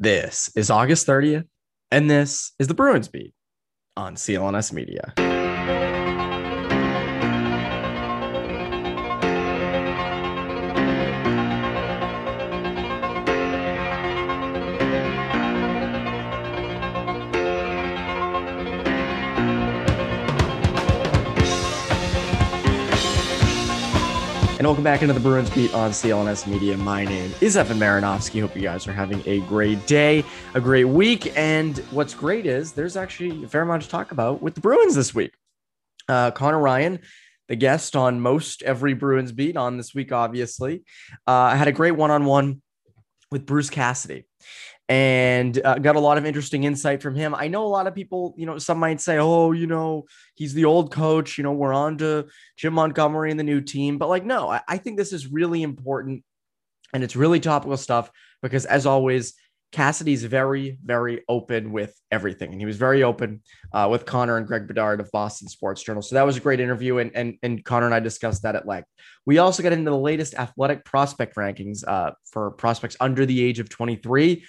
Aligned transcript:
This 0.00 0.48
is 0.54 0.70
August 0.70 1.08
30th, 1.08 1.48
and 1.90 2.08
this 2.08 2.52
is 2.60 2.68
the 2.68 2.74
Bruins 2.74 3.08
Beat 3.08 3.34
on 3.96 4.14
CLNS 4.14 4.72
Media. 4.72 5.12
Welcome 24.68 24.84
back 24.84 25.00
into 25.00 25.14
the 25.14 25.20
Bruins 25.20 25.48
Beat 25.48 25.72
on 25.72 25.92
CLNS 25.92 26.46
Media. 26.46 26.76
My 26.76 27.02
name 27.02 27.32
is 27.40 27.56
Evan 27.56 27.78
Marinofsky. 27.78 28.42
Hope 28.42 28.54
you 28.54 28.60
guys 28.60 28.86
are 28.86 28.92
having 28.92 29.22
a 29.24 29.40
great 29.46 29.86
day, 29.86 30.22
a 30.52 30.60
great 30.60 30.84
week. 30.84 31.32
And 31.38 31.78
what's 31.90 32.12
great 32.12 32.44
is 32.44 32.72
there's 32.72 32.94
actually 32.94 33.44
a 33.44 33.48
fair 33.48 33.62
amount 33.62 33.84
to 33.84 33.88
talk 33.88 34.12
about 34.12 34.42
with 34.42 34.54
the 34.54 34.60
Bruins 34.60 34.94
this 34.94 35.14
week. 35.14 35.32
Uh, 36.06 36.32
Conor 36.32 36.58
Ryan, 36.58 36.98
the 37.48 37.56
guest 37.56 37.96
on 37.96 38.20
most 38.20 38.62
every 38.62 38.92
Bruins 38.92 39.32
beat 39.32 39.56
on 39.56 39.78
this 39.78 39.94
week, 39.94 40.12
obviously, 40.12 40.84
uh, 41.26 41.56
had 41.56 41.68
a 41.68 41.72
great 41.72 41.92
one 41.92 42.10
on 42.10 42.26
one 42.26 42.60
with 43.30 43.46
Bruce 43.46 43.70
Cassidy 43.70 44.26
and 44.88 45.60
uh, 45.64 45.78
got 45.78 45.96
a 45.96 46.00
lot 46.00 46.16
of 46.16 46.24
interesting 46.24 46.64
insight 46.64 47.02
from 47.02 47.14
him. 47.14 47.34
I 47.34 47.48
know 47.48 47.64
a 47.64 47.68
lot 47.68 47.86
of 47.86 47.94
people, 47.94 48.34
you 48.38 48.46
know, 48.46 48.56
some 48.58 48.78
might 48.78 49.00
say, 49.00 49.18
oh, 49.18 49.52
you 49.52 49.66
know, 49.66 50.06
he's 50.34 50.54
the 50.54 50.64
old 50.64 50.90
coach, 50.90 51.36
you 51.36 51.44
know, 51.44 51.52
we're 51.52 51.74
on 51.74 51.98
to 51.98 52.28
Jim 52.56 52.72
Montgomery 52.72 53.30
and 53.30 53.38
the 53.38 53.44
new 53.44 53.60
team. 53.60 53.98
But 53.98 54.08
like, 54.08 54.24
no, 54.24 54.48
I, 54.48 54.62
I 54.66 54.78
think 54.78 54.96
this 54.96 55.12
is 55.12 55.26
really 55.26 55.62
important 55.62 56.24
and 56.94 57.04
it's 57.04 57.16
really 57.16 57.38
topical 57.38 57.76
stuff 57.76 58.10
because, 58.40 58.64
as 58.64 58.86
always, 58.86 59.34
Cassidy's 59.72 60.24
very, 60.24 60.78
very 60.82 61.22
open 61.28 61.72
with 61.72 61.94
everything. 62.10 62.52
And 62.52 62.60
he 62.60 62.64
was 62.64 62.78
very 62.78 63.02
open 63.02 63.42
uh, 63.74 63.88
with 63.90 64.06
Conor 64.06 64.38
and 64.38 64.46
Greg 64.46 64.66
Bedard 64.66 65.00
of 65.00 65.10
Boston 65.12 65.48
Sports 65.48 65.82
Journal. 65.82 66.00
So 66.00 66.14
that 66.14 66.24
was 66.24 66.38
a 66.38 66.40
great 66.40 66.60
interview. 66.60 66.96
And, 66.96 67.14
and, 67.14 67.34
and 67.42 67.62
Conor 67.62 67.84
and 67.84 67.94
I 67.94 68.00
discussed 68.00 68.44
that 68.44 68.56
at 68.56 68.66
length. 68.66 68.88
We 69.26 69.36
also 69.36 69.62
got 69.62 69.74
into 69.74 69.90
the 69.90 69.98
latest 69.98 70.32
athletic 70.34 70.86
prospect 70.86 71.36
rankings 71.36 71.86
uh, 71.86 72.12
for 72.32 72.52
prospects 72.52 72.96
under 72.98 73.26
the 73.26 73.42
age 73.44 73.58
of 73.58 73.68
23 73.68 74.42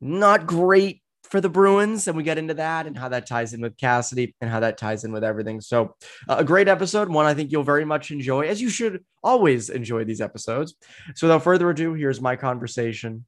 not 0.00 0.46
great 0.46 1.02
for 1.24 1.40
the 1.40 1.48
Bruins. 1.48 2.08
And 2.08 2.16
we 2.16 2.22
get 2.22 2.38
into 2.38 2.54
that 2.54 2.86
and 2.86 2.96
how 2.96 3.08
that 3.10 3.26
ties 3.26 3.52
in 3.52 3.60
with 3.60 3.76
Cassidy 3.76 4.34
and 4.40 4.50
how 4.50 4.60
that 4.60 4.78
ties 4.78 5.04
in 5.04 5.12
with 5.12 5.24
everything. 5.24 5.60
So, 5.60 5.94
uh, 6.28 6.36
a 6.38 6.44
great 6.44 6.68
episode, 6.68 7.08
one 7.08 7.26
I 7.26 7.34
think 7.34 7.52
you'll 7.52 7.64
very 7.64 7.84
much 7.84 8.10
enjoy, 8.10 8.46
as 8.46 8.60
you 8.60 8.70
should 8.70 9.04
always 9.22 9.68
enjoy 9.68 10.04
these 10.04 10.20
episodes. 10.20 10.74
So, 11.14 11.26
without 11.26 11.42
further 11.42 11.68
ado, 11.70 11.94
here's 11.94 12.20
my 12.20 12.36
conversation 12.36 13.26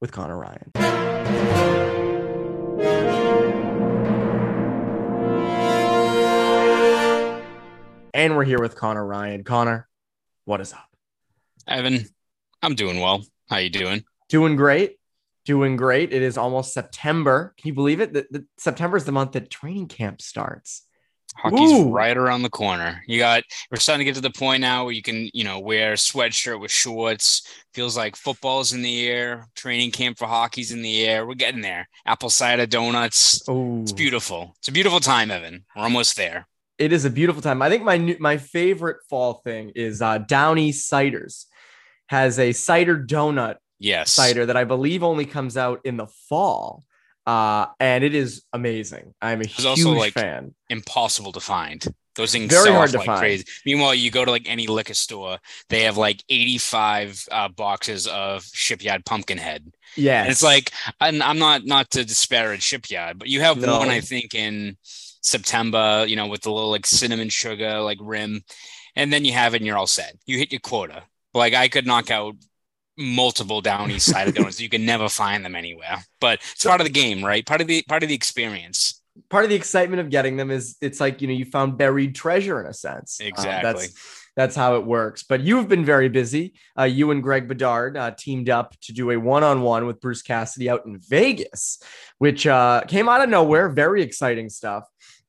with 0.00 0.12
Conor 0.12 0.38
Ryan. 0.38 0.70
And 8.12 8.36
we're 8.36 8.44
here 8.44 8.60
with 8.60 8.76
Conor 8.76 9.04
Ryan. 9.04 9.44
Conor, 9.44 9.88
what 10.44 10.60
is 10.60 10.72
up? 10.72 10.88
Evan, 11.66 12.06
I'm 12.62 12.74
doing 12.74 13.00
well. 13.00 13.24
How 13.48 13.56
you 13.56 13.70
doing? 13.70 14.04
Doing 14.28 14.56
great 14.56 14.98
doing 15.44 15.76
great. 15.76 16.12
It 16.12 16.22
is 16.22 16.38
almost 16.38 16.72
September. 16.72 17.54
Can 17.58 17.68
you 17.68 17.74
believe 17.74 18.00
it? 18.00 18.12
The, 18.12 18.44
September 18.58 18.96
is 18.96 19.04
the 19.04 19.12
month 19.12 19.32
that 19.32 19.50
training 19.50 19.88
camp 19.88 20.22
starts. 20.22 20.82
Hockey's 21.36 21.72
Ooh. 21.72 21.90
right 21.90 22.16
around 22.16 22.42
the 22.42 22.50
corner. 22.50 23.02
You 23.08 23.18
got 23.18 23.42
we're 23.70 23.78
starting 23.78 24.04
to 24.04 24.04
get 24.04 24.14
to 24.14 24.20
the 24.20 24.30
point 24.30 24.60
now 24.60 24.84
where 24.84 24.92
you 24.92 25.02
can, 25.02 25.30
you 25.34 25.42
know, 25.42 25.58
wear 25.58 25.92
a 25.92 25.96
sweatshirt 25.96 26.60
with 26.60 26.70
shorts. 26.70 27.42
Feels 27.72 27.96
like 27.96 28.14
football's 28.14 28.72
in 28.72 28.82
the 28.82 29.08
air. 29.08 29.48
Training 29.56 29.90
camp 29.90 30.16
for 30.16 30.26
hockey's 30.26 30.70
in 30.70 30.82
the 30.82 31.04
air. 31.04 31.26
We're 31.26 31.34
getting 31.34 31.60
there. 31.60 31.88
Apple 32.06 32.30
cider 32.30 32.66
donuts. 32.66 33.42
Oh, 33.48 33.82
it's 33.82 33.92
beautiful. 33.92 34.54
It's 34.58 34.68
a 34.68 34.72
beautiful 34.72 35.00
time, 35.00 35.30
Evan. 35.30 35.64
We're 35.74 35.82
almost 35.82 36.16
there. 36.16 36.46
It 36.78 36.92
is 36.92 37.04
a 37.04 37.10
beautiful 37.10 37.42
time. 37.42 37.62
I 37.62 37.68
think 37.68 37.82
my 37.82 37.96
new, 37.96 38.16
my 38.20 38.36
favorite 38.36 38.98
fall 39.10 39.34
thing 39.44 39.72
is 39.74 40.02
uh, 40.02 40.18
Downey 40.18 40.72
Ciders 40.72 41.46
has 42.06 42.38
a 42.38 42.52
cider 42.52 42.98
donut 42.98 43.56
yes 43.84 44.12
cider 44.12 44.46
that 44.46 44.56
I 44.56 44.64
believe 44.64 45.02
only 45.02 45.26
comes 45.26 45.56
out 45.56 45.80
in 45.84 45.96
the 45.96 46.06
fall. 46.06 46.84
Uh, 47.26 47.66
and 47.80 48.04
it 48.04 48.14
is 48.14 48.42
amazing. 48.52 49.14
I'm 49.22 49.40
a 49.40 49.46
huge 49.46 49.66
also, 49.66 49.92
like, 49.92 50.12
fan. 50.12 50.54
Impossible 50.68 51.32
to 51.32 51.40
find. 51.40 51.82
Those 52.16 52.32
things 52.32 52.52
very 52.52 52.70
hard 52.70 52.90
to 52.90 52.98
like 52.98 53.06
find. 53.06 53.18
Crazy. 53.18 53.44
Meanwhile, 53.66 53.94
you 53.94 54.10
go 54.10 54.24
to 54.24 54.30
like 54.30 54.48
any 54.48 54.68
liquor 54.68 54.94
store, 54.94 55.38
they 55.68 55.82
have 55.82 55.96
like 55.96 56.22
85 56.28 57.26
uh, 57.30 57.48
boxes 57.48 58.06
of 58.06 58.44
Shipyard 58.44 59.04
Pumpkinhead. 59.04 59.72
Yeah, 59.96 60.26
it's 60.26 60.42
like 60.42 60.70
I'm, 61.00 61.20
I'm, 61.22 61.38
not 61.38 61.64
not 61.64 61.90
to 61.90 62.04
disparage 62.04 62.62
Shipyard, 62.62 63.18
but 63.18 63.28
you 63.28 63.40
have 63.40 63.58
no. 63.58 63.78
one 63.78 63.88
I 63.88 64.00
think 64.00 64.34
in 64.34 64.76
September. 65.22 66.04
You 66.06 66.14
know, 66.14 66.28
with 66.28 66.42
the 66.42 66.52
little 66.52 66.70
like 66.70 66.86
cinnamon 66.86 67.30
sugar 67.30 67.80
like 67.80 67.98
rim, 68.00 68.42
and 68.94 69.12
then 69.12 69.24
you 69.24 69.32
have 69.32 69.54
it 69.54 69.58
and 69.58 69.66
you're 69.66 69.78
all 69.78 69.88
set. 69.88 70.14
You 70.24 70.38
hit 70.38 70.52
your 70.52 70.60
quota. 70.60 71.02
Like 71.32 71.54
I 71.54 71.66
could 71.66 71.86
knock 71.86 72.12
out 72.12 72.36
multiple 72.96 73.60
Downey 73.60 73.98
cider 73.98 74.32
donuts. 74.32 74.60
You 74.60 74.68
can 74.68 74.86
never 74.86 75.08
find 75.08 75.44
them 75.44 75.54
anywhere, 75.54 76.04
but 76.20 76.40
it's 76.52 76.64
part 76.64 76.80
of 76.80 76.86
the 76.86 76.92
game, 76.92 77.24
right? 77.24 77.44
Part 77.44 77.60
of 77.60 77.66
the 77.66 77.82
part 77.88 78.02
of 78.02 78.08
the 78.08 78.14
experience. 78.14 79.00
Part 79.30 79.44
of 79.44 79.50
the 79.50 79.56
excitement 79.56 80.00
of 80.00 80.10
getting 80.10 80.36
them 80.36 80.50
is 80.50 80.76
it's 80.80 81.00
like 81.00 81.22
you 81.22 81.28
know 81.28 81.34
you 81.34 81.44
found 81.44 81.78
buried 81.78 82.14
treasure 82.14 82.60
in 82.60 82.66
a 82.66 82.74
sense. 82.74 83.20
Uh, 83.20 83.26
exactly. 83.26 83.70
Uh, 83.70 83.72
that's 83.72 84.20
that's 84.36 84.56
how 84.56 84.76
it 84.76 84.84
works. 84.84 85.22
But 85.22 85.42
you've 85.42 85.68
been 85.68 85.84
very 85.84 86.08
busy. 86.08 86.54
Uh, 86.78 86.84
you 86.84 87.10
and 87.12 87.22
Greg 87.22 87.46
Bedard 87.46 87.96
uh, 87.96 88.10
teamed 88.10 88.50
up 88.50 88.74
to 88.82 88.92
do 88.92 89.10
a 89.12 89.16
one-on-one 89.16 89.86
with 89.86 90.00
Bruce 90.00 90.22
Cassidy 90.22 90.68
out 90.68 90.86
in 90.86 90.98
Vegas, 90.98 91.80
which 92.18 92.46
uh, 92.46 92.82
came 92.88 93.08
out 93.08 93.22
of 93.22 93.28
nowhere. 93.28 93.68
Very 93.68 94.02
exciting 94.02 94.48
stuff. 94.48 94.84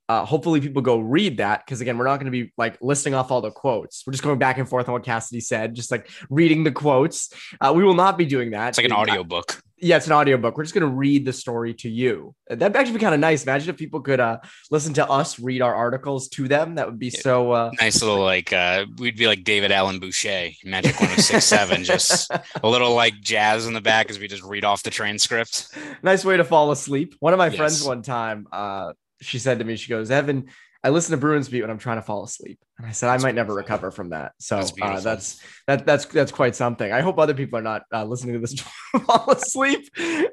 Uh, 0.08 0.24
hopefully 0.24 0.62
people 0.62 0.82
go 0.82 1.00
read 1.00 1.38
that 1.38 1.66
because 1.66 1.82
again 1.82 1.98
we're 1.98 2.06
not 2.06 2.20
going 2.20 2.32
to 2.32 2.32
be 2.32 2.52
like 2.58 2.78
listing 2.82 3.14
off 3.14 3.32
all 3.32 3.42
the 3.42 3.52
quotes. 3.52 4.04
We're 4.06 4.12
just 4.12 4.24
going 4.24 4.40
back 4.40 4.58
and 4.58 4.68
forth 4.68 4.88
on 4.88 4.94
what 4.94 5.04
cassidy 5.04 5.42
said 5.42 5.74
just 5.74 5.92
like 5.92 6.10
reading 6.30 6.64
the 6.64 6.72
quotes. 6.72 7.34
Uh, 7.60 7.74
we 7.76 7.84
will 7.84 7.96
not 7.96 8.18
be 8.18 8.26
doing 8.26 8.52
that. 8.52 8.70
It's 8.70 8.78
like 8.78 8.86
an 8.86 8.92
audio 8.92 9.24
book 9.24 9.62
yeah 9.78 9.98
it's 9.98 10.08
an 10.08 10.14
audio 10.14 10.38
book 10.38 10.58
we're 10.58 10.64
just 10.64 10.74
going 10.74 10.88
to 10.88 10.96
read 10.96 11.26
the 11.26 11.34
story 11.34 11.74
to 11.74 11.90
you. 11.90 12.34
That'd 12.50 12.76
actually 12.76 12.94
be 12.94 13.00
kind 13.00 13.14
of 13.14 13.20
nice. 13.20 13.44
Imagine 13.44 13.70
if 13.70 13.78
people 13.78 14.02
could 14.02 14.20
uh, 14.20 14.40
listen 14.72 14.94
to 14.96 15.10
us 15.10 15.40
read 15.40 15.62
our 15.62 15.76
articles 15.76 16.30
to 16.30 16.48
them. 16.48 16.76
That 16.76 16.88
would 16.88 17.00
be 17.00 17.10
so 17.10 17.52
uh, 17.52 17.72
nice 17.80 18.02
little 18.02 18.24
like 18.24 18.54
uh, 18.54 18.86
we'd 18.98 19.18
be 19.18 19.28
like 19.28 19.44
david 19.44 19.72
allen 19.72 20.00
boucher 20.00 20.50
magic 20.64 21.00
1067 21.00 21.84
just 21.84 22.32
a 22.32 22.68
little 22.68 22.94
like 22.94 23.20
jazz 23.22 23.68
in 23.68 23.74
the 23.74 23.82
back 23.82 24.10
as 24.10 24.20
we 24.20 24.28
just 24.28 24.44
read 24.44 24.64
off 24.64 24.84
the 24.84 24.90
transcript. 24.90 25.68
Nice 26.02 26.24
way 26.24 26.38
to 26.38 26.44
fall 26.44 26.72
asleep. 26.72 27.16
One 27.20 27.34
of 27.34 27.38
my 27.38 27.48
yes. 27.48 27.56
friends 27.56 27.84
one 27.84 28.02
time 28.02 28.48
uh, 28.52 28.94
she 29.22 29.40
said 29.40 29.60
to 29.60 29.66
me, 29.66 29.76
she 29.76 29.90
goes, 29.90 30.12
Evan, 30.12 30.50
I 30.84 30.90
listen 30.90 31.12
to 31.12 31.18
Bruins 31.18 31.50
beat 31.50 31.62
when 31.62 31.72
I'm 31.72 31.80
trying 31.80 31.98
to 31.98 32.04
fall 32.04 32.24
asleep. 32.24 32.60
And 32.78 32.86
I 32.86 32.92
said, 32.92 33.08
that's 33.08 33.24
I 33.24 33.28
might 33.28 33.34
beautiful. 33.34 33.56
never 33.56 33.62
recover 33.62 33.92
from 33.92 34.10
that. 34.10 34.34
So 34.40 34.58
that's, 34.58 34.74
uh, 34.80 35.00
that's, 35.00 35.42
that, 35.68 35.86
that's, 35.86 36.06
that's 36.06 36.32
quite 36.32 36.56
something. 36.56 36.92
I 36.92 37.02
hope 37.02 37.18
other 37.18 37.34
people 37.34 37.58
are 37.58 37.64
not 37.64 37.84
uh, 37.92 38.04
listening 38.04 38.34
to 38.34 38.40
this 38.40 38.54
to 38.94 39.00
fall 39.00 39.32
asleep. 39.32 39.90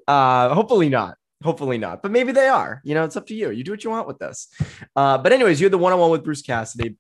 Uh, 0.06 0.54
hopefully 0.54 0.88
not. 0.88 1.16
Hopefully 1.42 1.78
not, 1.78 2.03
but 2.03 2.12
maybe 2.12 2.31
they 2.31 2.47
are, 2.47 2.81
you 2.84 2.94
know, 2.94 3.03
it's 3.03 3.16
up 3.16 3.26
to 3.26 3.34
you. 3.34 3.50
You 3.50 3.65
do 3.65 3.72
what 3.72 3.82
you 3.82 3.91
want 3.91 4.06
with 4.06 4.19
this. 4.19 4.47
Uh, 4.94 5.19
but 5.19 5.32
anyways, 5.32 5.60
you 5.60 5.65
had 5.65 5.72
the 5.72 5.78
one-on-one 5.78 6.10
with 6.10 6.22
Bruce 6.22 6.42
Cassidy. 6.42 6.97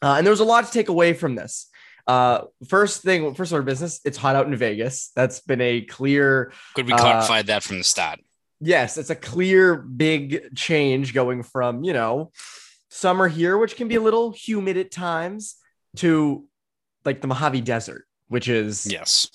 Uh, 0.00 0.14
and 0.16 0.26
there 0.26 0.30
was 0.30 0.40
a 0.40 0.44
lot 0.44 0.64
to 0.64 0.72
take 0.72 0.88
away 0.88 1.12
from 1.12 1.34
this. 1.34 1.68
Uh, 2.06 2.42
first 2.68 3.02
thing, 3.02 3.34
first 3.34 3.52
order 3.52 3.60
of 3.60 3.66
business, 3.66 4.00
it's 4.04 4.16
hot 4.16 4.36
out 4.36 4.46
in 4.46 4.56
Vegas. 4.56 5.10
That's 5.14 5.40
been 5.40 5.60
a 5.60 5.82
clear. 5.82 6.52
Could 6.74 6.86
we 6.86 6.94
clarify 6.94 7.42
that 7.42 7.62
from 7.62 7.78
the 7.78 7.84
start? 7.84 8.20
Yes, 8.64 8.96
it's 8.96 9.10
a 9.10 9.14
clear 9.14 9.76
big 9.76 10.56
change 10.56 11.14
going 11.14 11.42
from, 11.42 11.84
you 11.84 11.92
know, 11.92 12.32
summer 12.88 13.28
here, 13.28 13.58
which 13.58 13.76
can 13.76 13.88
be 13.88 13.96
a 13.96 14.00
little 14.00 14.32
humid 14.32 14.76
at 14.76 14.90
times, 14.90 15.56
to 15.96 16.46
like 17.04 17.20
the 17.20 17.26
Mojave 17.26 17.60
Desert, 17.60 18.06
which 18.28 18.48
is 18.48 18.86
yes, 18.90 19.28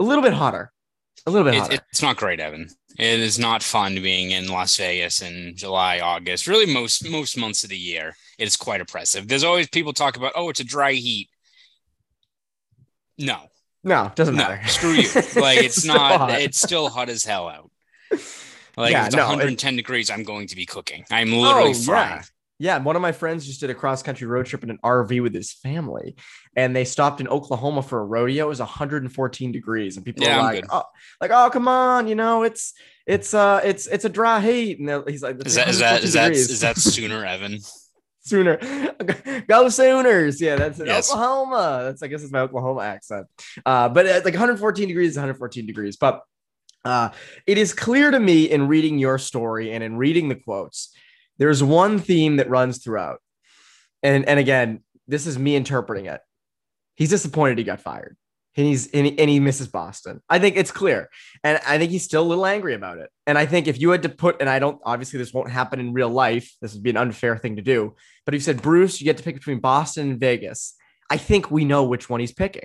a 0.00 0.04
little 0.04 0.22
bit 0.22 0.32
hotter. 0.32 0.72
A 1.26 1.30
little 1.30 1.50
bit 1.50 1.58
hotter. 1.58 1.74
It, 1.74 1.82
it's 1.90 2.02
not 2.02 2.16
great, 2.16 2.40
Evan. 2.40 2.68
It 2.98 3.20
is 3.20 3.38
not 3.38 3.62
fun 3.62 3.94
being 3.94 4.32
in 4.32 4.48
Las 4.48 4.76
Vegas 4.76 5.22
in 5.22 5.54
July, 5.56 6.00
August, 6.00 6.46
really 6.46 6.72
most 6.72 7.08
most 7.08 7.36
months 7.36 7.64
of 7.64 7.70
the 7.70 7.76
year. 7.76 8.14
It 8.38 8.46
is 8.46 8.56
quite 8.56 8.80
oppressive. 8.80 9.28
There's 9.28 9.44
always 9.44 9.68
people 9.68 9.92
talk 9.92 10.16
about, 10.16 10.32
oh, 10.34 10.48
it's 10.48 10.60
a 10.60 10.64
dry 10.64 10.92
heat. 10.92 11.28
No. 13.18 13.42
No, 13.84 14.12
doesn't 14.14 14.36
no, 14.36 14.44
matter. 14.44 14.68
Screw 14.68 14.92
you. 14.92 15.08
Like 15.40 15.58
it's, 15.58 15.78
it's 15.78 15.84
not 15.84 16.18
hot. 16.18 16.40
it's 16.40 16.60
still 16.60 16.88
hot 16.88 17.08
as 17.08 17.24
hell 17.24 17.48
out. 17.48 17.70
Like 18.76 18.92
yeah, 18.92 19.06
it's 19.06 19.14
no, 19.14 19.22
110 19.22 19.74
it, 19.74 19.76
degrees, 19.76 20.10
I'm 20.10 20.22
going 20.22 20.46
to 20.46 20.56
be 20.56 20.66
cooking. 20.66 21.04
I'm 21.10 21.32
literally 21.32 21.70
oh, 21.70 21.74
frying. 21.74 22.16
Yeah. 22.16 22.22
Yeah, 22.62 22.78
one 22.78 22.94
of 22.94 23.02
my 23.02 23.10
friends 23.10 23.44
just 23.44 23.58
did 23.58 23.70
a 23.70 23.74
cross 23.74 24.04
country 24.04 24.24
road 24.28 24.46
trip 24.46 24.62
in 24.62 24.70
an 24.70 24.78
RV 24.84 25.20
with 25.20 25.34
his 25.34 25.52
family, 25.52 26.14
and 26.54 26.76
they 26.76 26.84
stopped 26.84 27.20
in 27.20 27.26
Oklahoma 27.26 27.82
for 27.82 27.98
a 27.98 28.04
rodeo. 28.04 28.44
It 28.44 28.48
was 28.48 28.60
114 28.60 29.50
degrees, 29.50 29.96
and 29.96 30.06
people 30.06 30.22
yeah, 30.22 30.38
are 30.38 30.42
like, 30.42 30.64
"Oh, 30.70 30.84
like, 31.20 31.32
oh, 31.32 31.50
come 31.50 31.66
on, 31.66 32.06
you 32.06 32.14
know, 32.14 32.44
it's 32.44 32.74
it's 33.04 33.34
uh, 33.34 33.62
it's 33.64 33.88
it's 33.88 34.04
a 34.04 34.08
dry 34.08 34.38
heat." 34.38 34.78
And 34.78 35.02
he's 35.08 35.24
like, 35.24 35.44
"Is 35.44 35.56
that 35.56 35.68
is 35.70 35.80
that 35.80 36.04
is 36.04 36.12
that 36.12 36.30
is 36.30 36.60
that 36.60 36.76
Sooner 36.76 37.24
Evan?" 37.24 37.58
Sooner, 38.24 38.58
go 39.48 39.68
Sooners! 39.68 40.40
Yeah, 40.40 40.54
that's 40.54 40.78
yes. 40.78 41.10
Oklahoma. 41.10 41.80
That's 41.86 42.04
I 42.04 42.06
guess 42.06 42.22
it's 42.22 42.30
my 42.30 42.42
Oklahoma 42.42 42.82
accent. 42.82 43.26
Uh, 43.66 43.88
but 43.88 44.06
it's 44.06 44.24
like 44.24 44.34
114 44.34 44.86
degrees, 44.86 45.16
114 45.16 45.66
degrees. 45.66 45.96
But 45.96 46.22
Uh, 46.84 47.10
it 47.46 47.58
is 47.58 47.72
clear 47.72 48.10
to 48.10 48.18
me 48.18 48.50
in 48.50 48.68
reading 48.68 48.98
your 48.98 49.18
story 49.18 49.72
and 49.72 49.84
in 49.84 49.96
reading 49.96 50.28
the 50.28 50.34
quotes, 50.34 50.94
there's 51.38 51.62
one 51.62 51.98
theme 51.98 52.36
that 52.36 52.50
runs 52.50 52.78
throughout. 52.78 53.20
And, 54.02 54.28
and 54.28 54.38
again, 54.38 54.82
this 55.06 55.26
is 55.26 55.38
me 55.38 55.56
interpreting 55.56 56.06
it. 56.06 56.20
He's 56.96 57.10
disappointed 57.10 57.58
he 57.58 57.64
got 57.64 57.80
fired 57.80 58.16
and 58.56 58.66
he's 58.66 58.90
and 58.90 59.06
he, 59.06 59.18
and 59.18 59.30
he 59.30 59.40
misses 59.40 59.68
Boston. 59.68 60.20
I 60.28 60.38
think 60.38 60.56
it's 60.56 60.70
clear, 60.70 61.08
and 61.42 61.58
I 61.66 61.78
think 61.78 61.90
he's 61.90 62.04
still 62.04 62.22
a 62.22 62.28
little 62.28 62.46
angry 62.46 62.74
about 62.74 62.98
it. 62.98 63.10
And 63.26 63.38
I 63.38 63.46
think 63.46 63.66
if 63.66 63.80
you 63.80 63.90
had 63.90 64.02
to 64.02 64.08
put, 64.08 64.40
and 64.40 64.48
I 64.48 64.58
don't 64.58 64.80
obviously 64.84 65.18
this 65.18 65.32
won't 65.32 65.50
happen 65.50 65.80
in 65.80 65.92
real 65.92 66.10
life. 66.10 66.52
This 66.60 66.74
would 66.74 66.82
be 66.82 66.90
an 66.90 66.96
unfair 66.96 67.36
thing 67.38 67.56
to 67.56 67.62
do. 67.62 67.94
But 68.24 68.34
if 68.34 68.40
you 68.40 68.44
said 68.44 68.62
Bruce, 68.62 69.00
you 69.00 69.04
get 69.04 69.16
to 69.16 69.22
pick 69.22 69.36
between 69.36 69.60
Boston 69.60 70.10
and 70.10 70.20
Vegas. 70.20 70.74
I 71.10 71.16
think 71.16 71.50
we 71.50 71.64
know 71.64 71.84
which 71.84 72.08
one 72.10 72.20
he's 72.20 72.32
picking. 72.32 72.64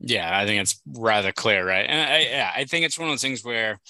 Yeah, 0.00 0.36
I 0.38 0.46
think 0.46 0.62
it's 0.62 0.80
rather 0.86 1.32
clear, 1.32 1.66
right? 1.66 1.86
And 1.88 2.00
I, 2.10 2.18
yeah, 2.20 2.52
I 2.54 2.64
think 2.64 2.84
it's 2.84 2.98
one 2.98 3.08
of 3.08 3.12
those 3.12 3.22
things 3.22 3.44
where 3.44 3.80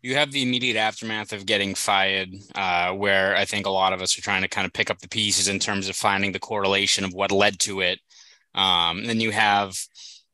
you 0.00 0.14
have 0.16 0.32
the 0.32 0.42
immediate 0.42 0.76
aftermath 0.76 1.32
of 1.32 1.46
getting 1.46 1.74
fired, 1.74 2.30
uh, 2.54 2.92
where 2.92 3.36
I 3.36 3.44
think 3.44 3.66
a 3.66 3.70
lot 3.70 3.92
of 3.92 4.00
us 4.00 4.18
are 4.18 4.22
trying 4.22 4.42
to 4.42 4.48
kind 4.48 4.66
of 4.66 4.72
pick 4.72 4.90
up 4.90 5.00
the 5.00 5.08
pieces 5.08 5.48
in 5.48 5.58
terms 5.58 5.88
of 5.88 5.96
finding 5.96 6.32
the 6.32 6.38
correlation 6.40 7.04
of 7.04 7.12
what 7.12 7.30
led 7.30 7.60
to 7.60 7.80
it. 7.80 8.00
Um, 8.54 9.04
then 9.06 9.20
you 9.20 9.30
have 9.32 9.76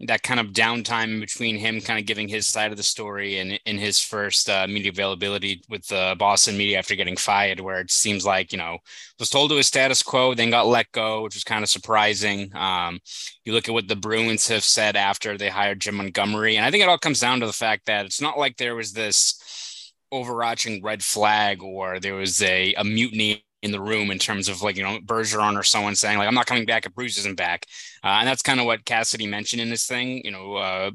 that 0.01 0.23
kind 0.23 0.39
of 0.39 0.49
downtime 0.49 1.19
between 1.19 1.57
him 1.57 1.81
kind 1.81 1.99
of 1.99 2.07
giving 2.07 2.29
his 2.29 2.47
side 2.47 2.71
of 2.71 2.77
the 2.77 2.83
story 2.85 3.39
and 3.39 3.59
in 3.67 3.79
his 3.79 3.99
first 3.99 4.49
uh, 4.49 4.65
media 4.69 4.93
availability 4.93 5.61
with 5.69 5.85
the 5.89 6.15
Boston 6.19 6.57
media 6.57 6.79
after 6.79 6.95
getting 6.95 7.17
fired, 7.17 7.59
where 7.59 7.81
it 7.81 7.91
seems 7.91 8.25
like, 8.25 8.53
you 8.53 8.59
know, 8.59 8.79
was 9.19 9.29
told 9.29 9.51
to 9.51 9.57
his 9.57 9.67
status 9.67 10.03
quo, 10.03 10.35
then 10.35 10.51
got 10.51 10.69
let 10.69 10.91
go, 10.93 11.23
which 11.23 11.35
was 11.35 11.43
kind 11.43 11.65
of 11.65 11.69
surprising. 11.69 12.55
Um, 12.55 13.01
you 13.45 13.53
look 13.53 13.67
at 13.67 13.75
what 13.75 13.89
the 13.89 13.97
Bruins 13.97 14.47
have 14.49 14.63
said 14.63 14.95
after 14.95 15.37
they 15.37 15.49
hired 15.49 15.81
Jim 15.81 15.97
Montgomery. 15.97 16.57
And 16.57 16.65
I 16.65 16.71
think 16.71 16.85
it 16.85 16.89
all 16.89 16.99
comes 16.99 17.19
down 17.19 17.41
to 17.41 17.47
the 17.47 17.53
fact 17.53 17.87
that 17.87 18.07
it's 18.07 18.21
not 18.21 18.39
like 18.39 18.57
there 18.57 18.77
was 18.77 18.93
this 18.93 19.93
overarching 20.13 20.83
red 20.83 21.03
flag 21.03 21.63
or 21.63 21.99
there 21.99 22.15
was 22.15 22.41
a, 22.41 22.73
a 22.75 22.85
mutiny 22.85 23.45
in 23.63 23.73
the 23.73 23.81
room 23.81 24.11
in 24.11 24.19
terms 24.19 24.49
of 24.49 24.63
like 24.63 24.77
you 24.77 24.83
know 24.83 24.99
Bergeron 25.01 25.59
or 25.59 25.63
someone 25.63 25.95
saying 25.95 26.19
like 26.19 26.29
I'm 26.29 26.35
not 26.35 26.47
coming 26.47 26.67
back 26.67 26.87
if 26.87 26.95
Bruce 26.95 27.19
isn't 27.19 27.37
back, 27.37 27.67
uh, 28.05 28.19
and 28.19 28.29
that's 28.29 28.43
kind 28.43 28.61
of 28.61 28.67
what 28.67 28.85
Cassidy 28.85 29.27
mentioned 29.27 29.61
in 29.61 29.71
this 29.71 29.87
thing. 29.87 30.23
You 30.25 30.31
know, 30.31 30.55
uh, 30.55 30.91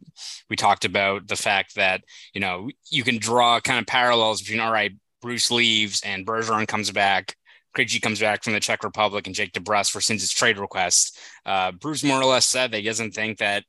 we 0.49 0.55
talked 0.55 0.85
about 0.85 1.27
the 1.27 1.35
fact 1.35 1.75
that 1.75 2.03
you 2.33 2.41
know 2.41 2.69
you 2.89 3.03
can 3.03 3.17
draw 3.17 3.59
kind 3.59 3.79
of 3.79 3.87
parallels 3.87 4.41
between 4.41 4.59
all 4.59 4.71
right, 4.71 4.93
Bruce 5.21 5.51
leaves 5.51 6.01
and 6.01 6.25
Bergeron 6.25 6.67
comes 6.67 6.91
back. 6.91 7.35
Krejci 7.75 8.01
comes 8.01 8.19
back 8.19 8.43
from 8.43 8.53
the 8.53 8.59
Czech 8.59 8.83
Republic 8.83 9.25
and 9.25 9.35
Jake 9.35 9.51
DeBrusk 9.53 9.95
rescinds 9.95 10.21
his 10.21 10.31
trade 10.31 10.59
request. 10.59 11.17
Uh, 11.43 11.71
Bruce 11.71 12.03
more 12.03 12.21
or 12.21 12.25
less 12.25 12.45
said 12.47 12.71
that 12.71 12.77
he 12.77 12.83
doesn't 12.83 13.15
think 13.15 13.39
that 13.39 13.63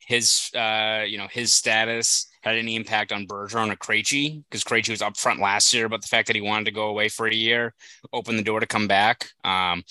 his 0.00 0.50
uh, 0.54 1.04
you 1.06 1.18
know 1.18 1.28
his 1.30 1.52
status 1.52 2.26
had 2.46 2.58
any 2.58 2.76
impact 2.76 3.12
on 3.12 3.26
Bergeron 3.26 3.72
or 3.72 3.76
Krejci 3.76 4.44
because 4.48 4.62
Krejci 4.62 4.90
was 4.90 5.00
upfront 5.00 5.40
last 5.40 5.72
year 5.74 5.86
about 5.86 6.02
the 6.02 6.08
fact 6.08 6.28
that 6.28 6.36
he 6.36 6.42
wanted 6.42 6.66
to 6.66 6.70
go 6.70 6.88
away 6.88 7.08
for 7.08 7.26
a 7.26 7.34
year, 7.34 7.74
open 8.12 8.36
the 8.36 8.42
door 8.42 8.60
to 8.60 8.66
come 8.66 8.86
back. 8.86 9.30
Um, 9.42 9.82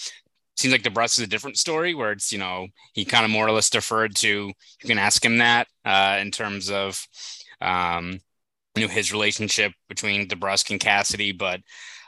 seems 0.55 0.71
like 0.71 0.83
DeBrusk 0.83 1.19
is 1.19 1.25
a 1.25 1.27
different 1.27 1.57
story 1.57 1.93
where 1.93 2.13
it's 2.13 2.31
you 2.31 2.39
know 2.39 2.67
he 2.93 3.03
kind 3.03 3.25
of 3.25 3.31
more 3.31 3.45
or 3.45 3.51
less 3.51 3.69
deferred 3.69 4.15
to 4.15 4.27
you 4.27 4.53
can 4.87 4.97
ask 4.97 5.23
him 5.23 5.39
that 5.39 5.67
uh, 5.83 6.17
in 6.21 6.31
terms 6.31 6.71
of 6.71 7.05
um, 7.59 8.19
you 8.75 8.83
know 8.83 8.87
his 8.87 9.11
relationship 9.11 9.73
between 9.89 10.27
DeBrusk 10.27 10.71
and 10.71 10.79
Cassidy, 10.79 11.31
but. 11.31 11.61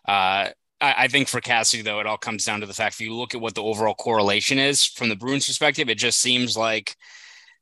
Uh, 0.07 0.49
I 0.79 1.07
think 1.07 1.27
for 1.27 1.41
Cassidy, 1.41 1.81
though, 1.81 1.99
it 1.99 2.05
all 2.05 2.19
comes 2.19 2.45
down 2.45 2.59
to 2.59 2.67
the 2.67 2.73
fact 2.73 2.93
if 2.93 3.01
you 3.01 3.15
look 3.15 3.33
at 3.33 3.41
what 3.41 3.55
the 3.55 3.63
overall 3.63 3.95
correlation 3.95 4.59
is 4.59 4.85
from 4.85 5.09
the 5.09 5.15
Bruins 5.15 5.47
perspective, 5.47 5.89
it 5.89 5.97
just 5.97 6.19
seems 6.19 6.55
like 6.55 6.95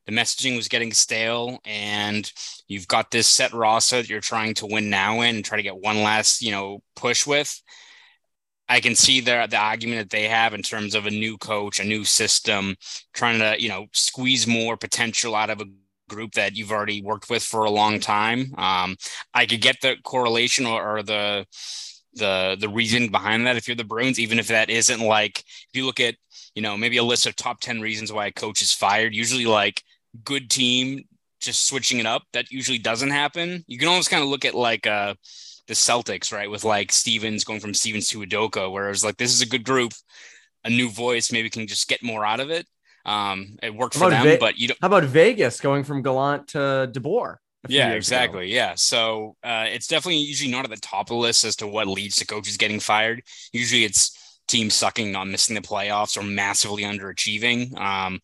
the 0.06 0.12
messaging 0.12 0.56
was 0.56 0.68
getting 0.68 0.92
stale 0.92 1.60
and 1.66 2.32
you've 2.68 2.88
got 2.88 3.12
this 3.12 3.28
set 3.28 3.54
roster 3.54 3.98
that 3.98 4.10
you're 4.10 4.22
trying 4.22 4.54
to 4.56 4.68
win 4.68 4.90
now 4.90 5.22
in 5.22 5.38
and 5.38 5.46
try 5.46 5.58
to 5.58 5.64
get 5.64 5.78
one 5.78 6.04
last 6.04 6.42
you 6.42 6.52
know 6.52 6.82
push 6.96 7.26
with. 7.26 7.62
I 8.68 8.80
can 8.80 8.96
see 8.96 9.22
the 9.22 9.48
the 9.50 9.58
argument 9.58 10.00
that 10.00 10.16
they 10.16 10.28
have 10.28 10.54
in 10.54 10.62
terms 10.62 10.96
of 10.96 11.06
a 11.06 11.12
new 11.12 11.38
coach 11.38 11.80
a 11.80 11.84
new 11.84 12.04
system 12.04 12.76
trying 13.14 13.40
to 13.40 13.62
you 13.62 13.70
know 13.70 13.88
squeeze 13.94 14.48
more 14.48 14.78
potential 14.78 15.36
out 15.36 15.50
of 15.50 15.62
a 15.62 15.66
group 16.08 16.34
that 16.34 16.56
you've 16.56 16.72
already 16.72 17.02
worked 17.02 17.30
with 17.30 17.44
for 17.44 17.64
a 17.66 17.72
long 17.72 18.00
time. 18.00 18.54
Um, 18.58 18.96
i 19.34 19.46
could 19.46 19.62
get 19.62 19.82
the 19.82 19.96
correlation 20.04 20.66
or, 20.66 20.98
or 20.98 21.04
the 21.04 21.46
the 22.16 22.58
the 22.60 22.70
reason 22.70 23.10
behind 23.10 23.46
that 23.46 23.58
if 23.58 23.68
you're 23.68 23.76
the 23.76 23.84
bruins 23.84 24.20
even 24.20 24.40
if 24.40 24.48
that 24.48 24.70
isn't 24.70 25.02
like 25.02 25.40
if 25.40 25.70
you 25.74 25.86
look 25.86 26.00
at 26.00 26.16
you 26.56 26.62
know 26.62 26.78
maybe 26.78 26.98
a 26.98 27.04
list 27.04 27.26
of 27.26 27.36
top 27.36 27.60
10 27.60 27.82
reasons 27.82 28.12
why 28.12 28.28
a 28.28 28.32
coach 28.32 28.62
is 28.62 28.72
fired 28.72 29.14
usually 29.14 29.46
like 29.46 29.84
good 30.24 30.50
team 30.50 31.04
just 31.42 31.68
switching 31.68 32.00
it 32.00 32.06
up. 32.06 32.24
That 32.34 32.52
usually 32.52 32.78
doesn't 32.78 33.12
happen. 33.12 33.64
You 33.68 33.78
can 33.78 33.88
almost 33.88 34.10
kind 34.10 34.24
of 34.24 34.30
look 34.30 34.46
at 34.46 34.56
like 34.56 34.88
uh, 34.88 35.16
the 35.68 35.74
Celtics, 35.74 36.32
right? 36.32 36.50
With 36.50 36.64
like 36.64 36.92
Stevens 36.92 37.44
going 37.44 37.60
from 37.60 37.74
Stevens 37.74 38.08
to 38.10 38.20
Udoka, 38.20 38.72
where 38.72 38.86
it 38.86 38.90
was 38.90 39.04
like, 39.04 39.18
this 39.18 39.34
is 39.34 39.42
a 39.42 39.48
good 39.48 39.64
group, 39.64 39.94
a 40.64 40.70
new 40.70 40.90
voice, 40.90 41.32
maybe 41.32 41.50
can 41.50 41.68
just 41.68 41.88
get 41.88 42.04
more 42.04 42.26
out 42.26 42.40
of 42.40 42.50
it. 42.50 42.66
Um, 43.06 43.58
it 43.62 43.74
worked 43.74 43.96
for 43.96 44.10
them, 44.10 44.24
Ve- 44.24 44.38
but 44.38 44.58
you 44.58 44.70
don't. 44.70 44.80
How 44.82 44.88
about 44.88 45.04
Vegas 45.04 45.62
going 45.62 45.84
from 45.84 46.02
Gallant 46.02 46.48
to 46.50 46.90
DeBoer? 46.92 47.38
Yeah, 47.68 47.92
exactly. 47.92 48.46
Ago. 48.46 48.56
Yeah. 48.56 48.74
So 48.76 49.36
uh, 49.44 49.66
it's 49.68 49.88
definitely 49.88 50.18
usually 50.18 50.52
not 50.52 50.66
at 50.66 50.72
the 50.72 50.78
top 50.78 51.08
of 51.08 51.10
the 51.10 51.16
list 51.16 51.44
as 51.44 51.56
to 51.58 51.68
what 51.68 51.88
leads 51.88 52.18
to 52.18 52.26
coaches 52.26 52.58
getting 52.58 52.80
fired. 52.80 53.22
Usually 53.54 53.84
it's 53.84 54.40
teams 54.48 54.74
sucking, 54.74 55.12
not 55.12 55.28
missing 55.28 55.56
the 55.56 55.62
playoffs, 55.62 56.18
or 56.18 56.24
massively 56.24 56.84
underachieving. 56.84 57.80
Um, 57.80 58.20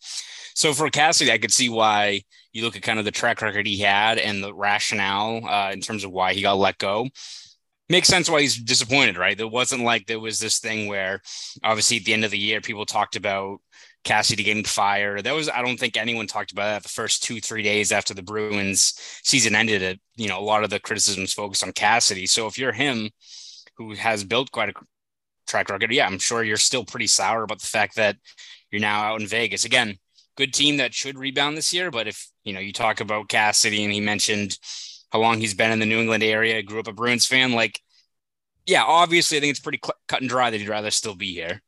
so 0.62 0.74
for 0.74 0.92
Cassidy, 0.92 1.31
I 1.31 1.40
could 1.40 1.52
see 1.52 1.69
why 1.69 2.22
you 2.54 2.62
look 2.62 2.75
at 2.75 2.84
kind 2.84 3.00
of 3.00 3.06
the 3.06 3.10
track 3.10 3.42
record 3.42 3.66
he 3.66 3.80
had 3.80 4.19
and 4.19 4.44
the 4.44 4.54
rationale 4.54 5.44
uh, 5.44 5.72
in 5.72 5.81
terms 5.81 6.04
of 6.04 6.12
why 6.12 6.36
he 6.36 6.44
got 6.44 6.60
let 6.60 6.78
go. 6.78 7.08
Makes 7.90 8.10
sense 8.10 8.30
why 8.30 8.42
he's 8.42 8.58
disappointed, 8.58 9.18
right? 9.18 9.36
There 9.36 9.48
wasn't 9.48 9.81
like 9.81 10.06
there 10.06 10.19
was 10.19 10.38
this 10.38 10.60
thing 10.60 10.86
where 10.86 11.19
obviously 11.63 11.98
at 11.98 12.04
the 12.04 12.13
end 12.13 12.25
of 12.25 12.30
the 12.30 12.38
year, 12.38 12.62
people 12.62 12.86
talked 12.86 13.16
about 13.16 13.58
Cassidy 14.04 14.44
getting 14.44 14.63
fired. 14.63 15.24
That 15.24 15.34
was, 15.34 15.50
I 15.50 15.63
don't 15.63 15.80
think 15.80 15.98
anyone 15.98 16.28
talked 16.28 16.52
about 16.52 16.66
that 16.66 16.84
the 16.84 16.90
first 16.90 17.24
two, 17.24 17.42
three 17.42 17.63
days 17.63 17.92
after 17.92 18.13
the 18.13 18.22
Bruins 18.22 18.94
season 19.24 19.56
ended. 19.56 19.81
It, 19.81 20.00
you 20.16 20.28
know, 20.28 20.38
a 20.38 20.46
lot 20.46 20.63
of 20.63 20.69
the 20.69 20.80
criticisms 20.80 21.34
focused 21.34 21.63
on 21.63 21.72
Cassidy. 21.72 22.28
So 22.28 22.46
if 22.46 22.60
you're 22.60 22.72
him, 22.72 23.10
who 23.78 23.96
has 23.96 24.24
built 24.24 24.52
quite 24.52 24.69
a 24.69 24.74
track 25.48 25.72
record, 25.72 25.92
yeah, 25.92 26.06
I'm 26.06 26.19
sure 26.19 26.44
you're 26.44 26.58
still 26.58 26.86
pretty 26.86 27.08
sour 27.08 27.42
about 27.42 27.62
the 27.62 27.68
fact 27.68 27.96
that 27.96 28.18
you're 28.69 28.80
now 28.80 29.02
out 29.02 29.22
in 29.22 29.25
Vegas. 29.25 29.66
Again, 29.66 29.98
good 30.38 30.54
team 30.54 30.78
that 30.78 30.94
should 30.94 31.18
rebound 31.18 31.57
this 31.57 31.74
year. 31.74 31.92
But 31.92 32.07
if 32.07 32.28
you 32.44 32.54
know, 32.54 32.60
you 32.60 32.74
talk 32.74 33.00
about 33.00 33.30
Cassidy 33.30 33.83
and 33.83 33.94
he 33.94 34.00
mentioned 34.00 34.57
how 35.12 35.19
long 35.19 35.39
he's 35.39 35.54
been 35.54 35.72
in 35.72 35.80
the 35.80 35.86
New 35.86 36.00
England 36.00 36.24
area, 36.24 36.63
grew 36.63 36.80
up 36.80 36.88
a 36.88 36.94
Bruins 36.94 37.25
fan. 37.25 37.51
Like, 37.51 37.80
yeah, 38.65 38.84
obviously, 38.84 39.38
I 39.38 39.41
think 39.41 39.51
it's 39.51 39.60
pretty 39.60 39.79
cl- 39.84 39.98
cut 40.08 40.22
and 40.22 40.29
dry 40.29 40.50
that 40.50 40.58
he'd 40.58 40.70
rather 40.70 40.91
still 40.91 41.15
be 41.15 41.34
here. 41.34 41.62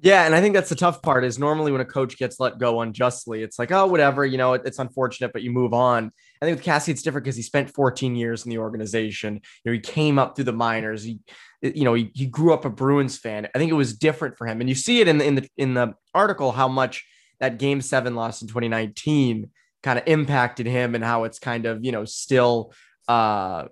Yeah, 0.00 0.26
and 0.26 0.34
I 0.34 0.40
think 0.40 0.54
that's 0.54 0.68
the 0.68 0.76
tough 0.76 1.02
part 1.02 1.24
is 1.24 1.40
normally 1.40 1.72
when 1.72 1.80
a 1.80 1.84
coach 1.84 2.16
gets 2.18 2.38
let 2.38 2.58
go 2.58 2.82
unjustly, 2.82 3.42
it's 3.42 3.58
like, 3.58 3.72
oh, 3.72 3.86
whatever, 3.86 4.24
you 4.24 4.38
know, 4.38 4.52
it, 4.52 4.62
it's 4.64 4.78
unfortunate, 4.78 5.32
but 5.32 5.42
you 5.42 5.50
move 5.50 5.74
on. 5.74 6.12
I 6.40 6.44
think 6.44 6.56
with 6.56 6.64
Cassie, 6.64 6.92
it's 6.92 7.02
different 7.02 7.24
because 7.24 7.34
he 7.34 7.42
spent 7.42 7.74
14 7.74 8.14
years 8.14 8.44
in 8.44 8.50
the 8.50 8.58
organization. 8.58 9.34
You 9.64 9.70
know, 9.70 9.72
he 9.72 9.80
came 9.80 10.16
up 10.16 10.36
through 10.36 10.44
the 10.44 10.52
minors. 10.52 11.02
He, 11.02 11.18
you 11.62 11.82
know, 11.82 11.94
he, 11.94 12.12
he 12.14 12.26
grew 12.26 12.54
up 12.54 12.64
a 12.64 12.70
Bruins 12.70 13.18
fan. 13.18 13.48
I 13.52 13.58
think 13.58 13.72
it 13.72 13.74
was 13.74 13.96
different 13.96 14.38
for 14.38 14.46
him, 14.46 14.60
and 14.60 14.68
you 14.68 14.76
see 14.76 15.00
it 15.00 15.08
in 15.08 15.18
the 15.18 15.26
in 15.26 15.34
the 15.34 15.48
in 15.56 15.74
the 15.74 15.94
article 16.14 16.52
how 16.52 16.68
much 16.68 17.04
that 17.40 17.58
game 17.58 17.80
seven 17.80 18.14
loss 18.14 18.42
in 18.42 18.48
2019 18.48 19.50
kind 19.82 19.98
of 19.98 20.06
impacted 20.06 20.66
him 20.66 20.94
and 20.94 21.04
how 21.04 21.24
it's 21.24 21.38
kind 21.38 21.66
of, 21.66 21.84
you 21.84 21.92
know, 21.92 22.04
still 22.04 22.72
uh, 23.06 23.66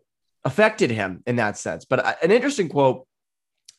affected 0.44 0.90
him 0.90 1.22
in 1.26 1.36
that 1.36 1.58
sense. 1.58 1.84
But 1.84 2.04
uh, 2.04 2.14
an 2.22 2.30
interesting 2.30 2.68
quote 2.68 3.06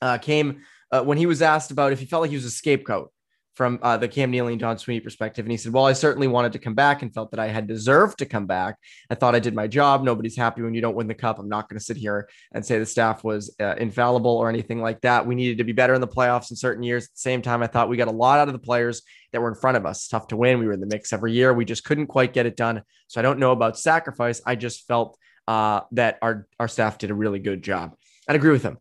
uh, 0.02 0.18
came 0.18 0.62
uh, 0.92 1.04
when 1.04 1.18
he 1.18 1.26
was 1.26 1.42
asked 1.42 1.72
about 1.72 1.94
if 1.94 2.00
he 2.00 2.06
felt 2.06 2.22
like 2.22 2.30
he 2.30 2.36
was 2.36 2.46
a 2.46 2.52
scapegoat 2.52 3.12
from 3.58 3.80
uh, 3.82 3.98
the 3.98 4.08
Cam 4.08 4.30
Neely 4.30 4.54
and 4.54 4.60
Don 4.60 4.78
Sweeney 4.78 5.00
perspective. 5.00 5.44
And 5.44 5.52
he 5.52 5.58
said, 5.58 5.74
Well, 5.74 5.88
I 5.88 5.94
certainly 5.94 6.28
wanted 6.28 6.54
to 6.54 6.60
come 6.60 6.76
back 6.76 7.02
and 7.02 7.12
felt 7.12 7.32
that 7.32 7.40
I 7.40 7.48
had 7.48 7.66
deserved 7.66 8.20
to 8.20 8.26
come 8.28 8.46
back. 8.46 8.78
I 9.10 9.16
thought 9.16 9.34
I 9.34 9.40
did 9.40 9.56
my 9.56 9.66
job. 9.66 10.04
Nobody's 10.04 10.38
happy 10.38 10.62
when 10.62 10.76
you 10.76 10.82
don't 10.82 10.96
win 10.96 11.08
the 11.08 11.16
cup. 11.16 11.40
I'm 11.40 11.50
not 11.50 11.68
going 11.68 11.80
to 11.80 11.84
sit 11.84 11.98
here 11.98 12.30
and 12.54 12.64
say 12.64 12.78
the 12.78 12.86
staff 12.86 13.24
was 13.24 13.56
uh, 13.60 13.74
infallible 13.78 14.32
or 14.32 14.48
anything 14.48 14.80
like 14.80 15.02
that. 15.02 15.26
We 15.26 15.34
needed 15.34 15.58
to 15.58 15.64
be 15.64 15.72
better 15.72 15.96
in 15.96 16.02
the 16.02 16.08
playoffs 16.08 16.52
in 16.52 16.56
certain 16.56 16.84
years. 16.84 17.06
At 17.06 17.14
the 17.14 17.20
same 17.20 17.42
time, 17.42 17.64
I 17.64 17.68
thought 17.68 17.90
we 17.90 17.98
got 17.98 18.08
a 18.08 18.12
lot 18.12 18.38
out 18.38 18.48
of 18.48 18.54
the 18.54 18.60
players 18.60 19.02
that 19.34 19.42
were 19.42 19.50
in 19.50 19.56
front 19.56 19.76
of 19.76 19.88
us. 19.88 20.08
Tough 20.08 20.28
to 20.28 20.38
win. 20.38 20.60
We 20.60 20.68
were 20.68 20.74
in 20.74 20.80
the 20.80 20.86
mix 20.86 21.12
every 21.12 21.34
year. 21.34 21.52
We 21.52 21.66
just 21.66 21.84
couldn't 21.84 22.08
quite 22.08 22.34
get 22.34 22.46
it 22.46 22.56
done. 22.56 22.84
So 23.08 23.20
I 23.20 23.24
don't 23.24 23.40
know 23.40 23.52
about 23.52 23.80
sacrifice. 23.80 24.40
I 24.46 24.56
just 24.56 24.86
felt 24.88 25.18
uh, 25.48 25.82
that 25.94 26.20
our, 26.22 26.48
our 26.60 26.68
staff 26.68 27.00
did 27.00 27.10
a 27.10 27.16
really 27.16 27.40
good 27.40 27.64
job. 27.64 27.96
I'd 28.28 28.36
agree 28.36 28.52
with 28.52 28.64
him. 28.64 28.78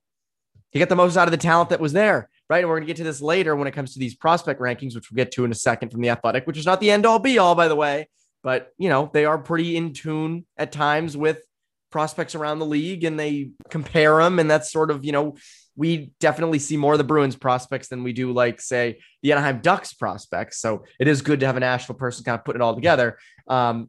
He 0.71 0.80
got 0.80 0.90
the 0.90 0.97
most 0.97 1.16
out 1.16 1.28
of 1.28 1.33
the 1.33 1.38
talent 1.38 1.71
that 1.71 1.80
was 1.80 1.95
there 1.95 2.28
right? 2.48 2.58
And 2.58 2.68
we're 2.68 2.76
going 2.76 2.86
to 2.86 2.92
get 2.92 2.96
to 2.98 3.04
this 3.04 3.20
later 3.20 3.56
when 3.56 3.68
it 3.68 3.72
comes 3.72 3.92
to 3.94 3.98
these 3.98 4.14
prospect 4.14 4.60
rankings, 4.60 4.94
which 4.94 5.10
we'll 5.10 5.16
get 5.16 5.32
to 5.32 5.44
in 5.44 5.50
a 5.50 5.54
second 5.54 5.90
from 5.90 6.00
the 6.00 6.10
athletic, 6.10 6.46
which 6.46 6.58
is 6.58 6.66
not 6.66 6.80
the 6.80 6.90
end 6.90 7.06
all 7.06 7.18
be 7.18 7.38
all, 7.38 7.54
by 7.54 7.68
the 7.68 7.76
way. 7.76 8.08
But, 8.42 8.72
you 8.78 8.88
know, 8.88 9.10
they 9.12 9.24
are 9.24 9.38
pretty 9.38 9.76
in 9.76 9.92
tune 9.92 10.46
at 10.56 10.70
times 10.70 11.16
with 11.16 11.42
prospects 11.90 12.34
around 12.34 12.58
the 12.58 12.66
league 12.66 13.04
and 13.04 13.18
they 13.18 13.50
compare 13.70 14.18
them. 14.18 14.38
And 14.38 14.50
that's 14.50 14.70
sort 14.70 14.90
of, 14.90 15.04
you 15.04 15.12
know, 15.12 15.36
we 15.74 16.12
definitely 16.20 16.58
see 16.58 16.76
more 16.76 16.94
of 16.94 16.98
the 16.98 17.04
Bruins 17.04 17.36
prospects 17.36 17.88
than 17.88 18.02
we 18.02 18.12
do, 18.12 18.32
like, 18.32 18.60
say, 18.60 19.00
the 19.22 19.32
Anaheim 19.32 19.60
Ducks 19.60 19.92
prospects. 19.94 20.60
So 20.60 20.84
it 21.00 21.08
is 21.08 21.22
good 21.22 21.40
to 21.40 21.46
have 21.46 21.56
a 21.56 21.60
national 21.60 21.98
person 21.98 22.24
kind 22.24 22.38
of 22.38 22.44
putting 22.44 22.60
it 22.60 22.64
all 22.64 22.74
together. 22.74 23.18
Um, 23.48 23.88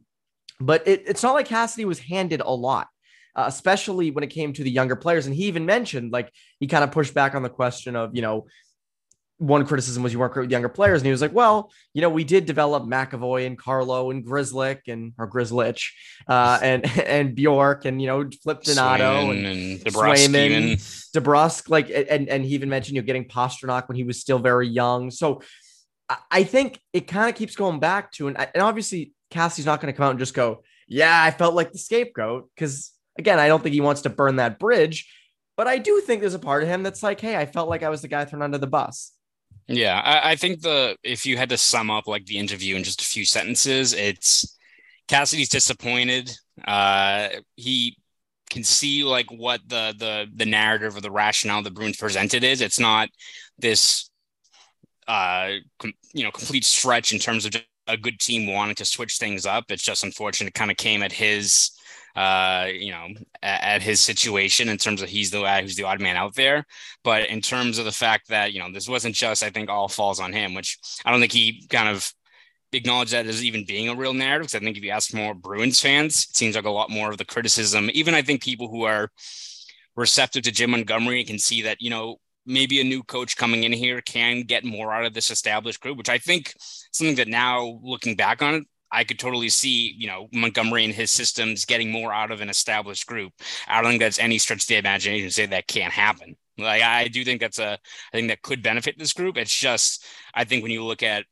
but 0.60 0.86
it, 0.88 1.04
it's 1.06 1.22
not 1.22 1.34
like 1.34 1.46
Cassidy 1.46 1.84
was 1.84 1.98
handed 2.00 2.40
a 2.40 2.50
lot. 2.50 2.88
Uh, 3.38 3.44
especially 3.46 4.10
when 4.10 4.24
it 4.24 4.30
came 4.30 4.52
to 4.52 4.64
the 4.64 4.70
younger 4.70 4.96
players. 4.96 5.26
And 5.26 5.34
he 5.34 5.44
even 5.44 5.64
mentioned, 5.64 6.10
like, 6.10 6.32
he 6.58 6.66
kind 6.66 6.82
of 6.82 6.90
pushed 6.90 7.14
back 7.14 7.36
on 7.36 7.44
the 7.44 7.48
question 7.48 7.94
of, 7.94 8.16
you 8.16 8.20
know, 8.20 8.46
one 9.36 9.64
criticism 9.64 10.02
was 10.02 10.12
you 10.12 10.18
weren't 10.18 10.32
great 10.32 10.42
with 10.42 10.50
younger 10.50 10.68
players. 10.68 11.00
And 11.00 11.06
he 11.06 11.12
was 11.12 11.22
like, 11.22 11.32
well, 11.32 11.70
you 11.94 12.02
know, 12.02 12.10
we 12.10 12.24
did 12.24 12.46
develop 12.46 12.82
McAvoy 12.82 13.46
and 13.46 13.56
Carlo 13.56 14.10
and 14.10 14.26
Grzelcyk 14.26 14.80
and 14.88 15.12
or 15.18 15.30
Grzelcyk 15.30 15.80
uh, 16.26 16.58
and 16.60 16.84
and 17.06 17.36
Bjork 17.36 17.84
and 17.84 18.02
you 18.02 18.08
know 18.08 18.28
Flip 18.42 18.60
Donato 18.60 19.30
and, 19.30 19.46
and 19.46 19.80
Swayman, 19.84 20.74
DeBrusk, 21.14 21.68
like 21.68 21.88
and 21.88 22.28
and 22.28 22.44
he 22.44 22.54
even 22.54 22.68
mentioned 22.68 22.96
you 22.96 23.02
know 23.02 23.06
getting 23.06 23.26
Pastrnak 23.26 23.86
when 23.86 23.96
he 23.96 24.02
was 24.02 24.18
still 24.20 24.40
very 24.40 24.66
young. 24.66 25.12
So 25.12 25.40
I 26.28 26.42
think 26.42 26.80
it 26.92 27.06
kind 27.06 27.30
of 27.30 27.36
keeps 27.36 27.54
going 27.54 27.78
back 27.78 28.10
to 28.14 28.26
and, 28.26 28.36
and 28.36 28.62
obviously 28.62 29.12
Cassie's 29.30 29.66
not 29.66 29.80
going 29.80 29.92
to 29.92 29.96
come 29.96 30.06
out 30.06 30.10
and 30.10 30.18
just 30.18 30.34
go, 30.34 30.64
yeah, 30.88 31.22
I 31.22 31.30
felt 31.30 31.54
like 31.54 31.70
the 31.70 31.78
scapegoat 31.78 32.50
because 32.56 32.92
again, 33.18 33.38
I 33.38 33.48
don't 33.48 33.62
think 33.62 33.74
he 33.74 33.80
wants 33.80 34.02
to 34.02 34.10
burn 34.10 34.36
that 34.36 34.58
bridge. 34.58 35.12
But 35.56 35.66
I 35.66 35.78
do 35.78 36.00
think 36.00 36.20
there's 36.20 36.34
a 36.34 36.38
part 36.38 36.62
of 36.62 36.68
him 36.68 36.84
that's 36.84 37.02
like, 37.02 37.20
hey, 37.20 37.36
I 37.36 37.44
felt 37.44 37.68
like 37.68 37.82
I 37.82 37.88
was 37.88 38.00
the 38.00 38.08
guy 38.08 38.24
thrown 38.24 38.42
under 38.42 38.58
the 38.58 38.68
bus. 38.68 39.12
Yeah, 39.66 40.00
I, 40.00 40.30
I, 40.30 40.36
think 40.36 40.62
the 40.62 40.96
if 41.02 41.26
you 41.26 41.36
had 41.36 41.50
to 41.50 41.58
sum 41.58 41.90
up 41.90 42.06
like 42.06 42.24
the 42.24 42.38
interview 42.38 42.76
in 42.76 42.84
just 42.84 43.02
a 43.02 43.04
few 43.04 43.26
sentences, 43.26 43.92
it's 43.92 44.56
Cassidy's 45.08 45.50
disappointed. 45.50 46.30
Uh, 46.66 47.28
he 47.56 47.96
can 48.48 48.64
see 48.64 49.04
like 49.04 49.30
what 49.30 49.60
the 49.66 49.94
the 49.98 50.26
the 50.34 50.46
narrative 50.46 50.96
or 50.96 51.00
the 51.00 51.10
rationale 51.10 51.62
the 51.62 51.70
Bruins 51.70 51.98
presented 51.98 52.44
is. 52.44 52.60
It's 52.60 52.78
not 52.78 53.10
this 53.58 54.10
uh 55.06 55.50
com- 55.78 55.92
you 56.14 56.24
know 56.24 56.30
complete 56.30 56.64
stretch 56.64 57.12
in 57.12 57.18
terms 57.18 57.44
of 57.44 57.52
a 57.86 57.96
good 57.96 58.18
team 58.20 58.46
wanting 58.50 58.76
to 58.76 58.84
switch 58.84 59.18
things 59.18 59.44
up. 59.44 59.64
It's 59.68 59.82
just 59.82 60.04
unfortunate 60.04 60.48
it 60.48 60.54
kind 60.54 60.70
of 60.70 60.76
came 60.76 61.02
at 61.02 61.12
his 61.12 61.77
uh, 62.18 62.66
you 62.72 62.90
know, 62.90 63.06
at, 63.44 63.62
at, 63.62 63.82
his 63.82 64.00
situation 64.00 64.68
in 64.68 64.76
terms 64.76 65.02
of 65.02 65.08
he's 65.08 65.30
the 65.30 65.40
guy 65.40 65.62
who's 65.62 65.76
the 65.76 65.84
odd 65.84 66.00
man 66.00 66.16
out 66.16 66.34
there. 66.34 66.66
But 67.04 67.28
in 67.30 67.40
terms 67.40 67.78
of 67.78 67.84
the 67.84 67.92
fact 67.92 68.26
that, 68.28 68.52
you 68.52 68.58
know, 68.58 68.72
this 68.72 68.88
wasn't 68.88 69.14
just, 69.14 69.44
I 69.44 69.50
think, 69.50 69.70
all 69.70 69.86
falls 69.86 70.18
on 70.18 70.32
him, 70.32 70.52
which 70.52 70.78
I 71.04 71.12
don't 71.12 71.20
think 71.20 71.30
he 71.30 71.64
kind 71.70 71.88
of 71.88 72.12
acknowledged 72.72 73.12
that 73.12 73.26
as 73.26 73.44
even 73.44 73.64
being 73.64 73.88
a 73.88 73.94
real 73.94 74.14
narrative. 74.14 74.48
Because 74.48 74.56
I 74.56 74.64
think 74.64 74.76
if 74.76 74.82
you 74.82 74.90
ask 74.90 75.14
more 75.14 75.32
Bruins 75.32 75.80
fans, 75.80 76.26
it 76.28 76.36
seems 76.36 76.56
like 76.56 76.64
a 76.64 76.70
lot 76.70 76.90
more 76.90 77.08
of 77.08 77.18
the 77.18 77.24
criticism, 77.24 77.88
even 77.94 78.14
I 78.14 78.22
think 78.22 78.42
people 78.42 78.68
who 78.68 78.82
are 78.82 79.12
receptive 79.94 80.42
to 80.42 80.50
Jim 80.50 80.72
Montgomery 80.72 81.22
can 81.22 81.38
see 81.38 81.62
that, 81.62 81.80
you 81.80 81.90
know, 81.90 82.16
maybe 82.44 82.80
a 82.80 82.84
new 82.84 83.04
coach 83.04 83.36
coming 83.36 83.62
in 83.62 83.72
here 83.72 84.00
can 84.00 84.40
get 84.40 84.64
more 84.64 84.92
out 84.92 85.04
of 85.04 85.14
this 85.14 85.30
established 85.30 85.80
group, 85.80 85.96
which 85.96 86.08
I 86.08 86.18
think 86.18 86.52
something 86.90 87.14
that 87.14 87.28
now 87.28 87.78
looking 87.80 88.16
back 88.16 88.42
on 88.42 88.54
it, 88.54 88.64
I 88.90 89.04
could 89.04 89.18
totally 89.18 89.48
see, 89.48 89.94
you 89.98 90.06
know, 90.06 90.28
Montgomery 90.32 90.84
and 90.84 90.94
his 90.94 91.12
systems 91.12 91.64
getting 91.64 91.90
more 91.90 92.12
out 92.12 92.30
of 92.30 92.40
an 92.40 92.48
established 92.48 93.06
group. 93.06 93.32
I 93.66 93.82
don't 93.82 93.92
think 93.92 94.00
that's 94.00 94.18
any 94.18 94.38
stretch 94.38 94.62
of 94.62 94.68
the 94.68 94.76
imagination 94.76 95.28
to 95.28 95.34
say 95.34 95.46
that 95.46 95.66
can't 95.66 95.92
happen. 95.92 96.36
Like 96.56 96.82
I 96.82 97.08
do 97.08 97.24
think 97.24 97.40
that's 97.40 97.58
a 97.58 97.78
I 98.12 98.16
think 98.16 98.28
that 98.28 98.42
could 98.42 98.62
benefit 98.62 98.98
this 98.98 99.12
group. 99.12 99.36
It's 99.36 99.56
just 99.56 100.04
I 100.34 100.44
think 100.44 100.62
when 100.62 100.72
you 100.72 100.84
look 100.84 101.02
at 101.02 101.24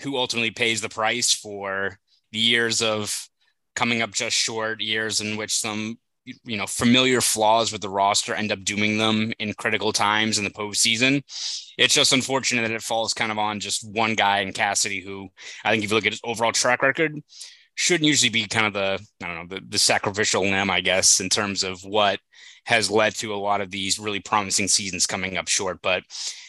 who 0.00 0.16
ultimately 0.16 0.50
pays 0.50 0.80
the 0.80 0.88
price 0.88 1.32
for 1.32 1.98
the 2.32 2.38
years 2.38 2.82
of 2.82 3.28
coming 3.74 4.02
up 4.02 4.12
just 4.12 4.36
short, 4.36 4.80
years 4.80 5.20
in 5.20 5.36
which 5.36 5.56
some 5.56 5.98
you 6.24 6.56
know 6.56 6.66
familiar 6.66 7.20
flaws 7.20 7.72
with 7.72 7.82
the 7.82 7.88
roster 7.88 8.34
end 8.34 8.52
up 8.52 8.64
doing 8.64 8.98
them 8.98 9.32
in 9.38 9.52
critical 9.54 9.92
times 9.92 10.38
in 10.38 10.44
the 10.44 10.50
postseason. 10.50 11.22
It's 11.78 11.94
just 11.94 12.12
unfortunate 12.12 12.62
that 12.62 12.70
it 12.70 12.82
falls 12.82 13.14
kind 13.14 13.32
of 13.32 13.38
on 13.38 13.60
just 13.60 13.88
one 13.90 14.14
guy 14.14 14.40
in 14.40 14.52
Cassidy, 14.52 15.00
who 15.00 15.28
I 15.64 15.70
think 15.70 15.84
if 15.84 15.90
you 15.90 15.96
look 15.96 16.06
at 16.06 16.12
his 16.12 16.20
overall 16.24 16.52
track 16.52 16.82
record, 16.82 17.20
shouldn't 17.74 18.06
usually 18.06 18.30
be 18.30 18.46
kind 18.46 18.66
of 18.66 18.72
the 18.72 19.06
I 19.22 19.26
don't 19.26 19.48
know 19.48 19.56
the, 19.56 19.62
the 19.68 19.78
sacrificial 19.78 20.42
lamb, 20.42 20.70
I 20.70 20.80
guess, 20.80 21.20
in 21.20 21.28
terms 21.28 21.62
of 21.62 21.82
what 21.82 22.20
has 22.66 22.90
led 22.90 23.14
to 23.16 23.34
a 23.34 23.36
lot 23.36 23.60
of 23.60 23.70
these 23.70 23.98
really 23.98 24.20
promising 24.20 24.68
seasons 24.68 25.06
coming 25.06 25.36
up 25.36 25.48
short. 25.48 25.80
But 25.82 26.02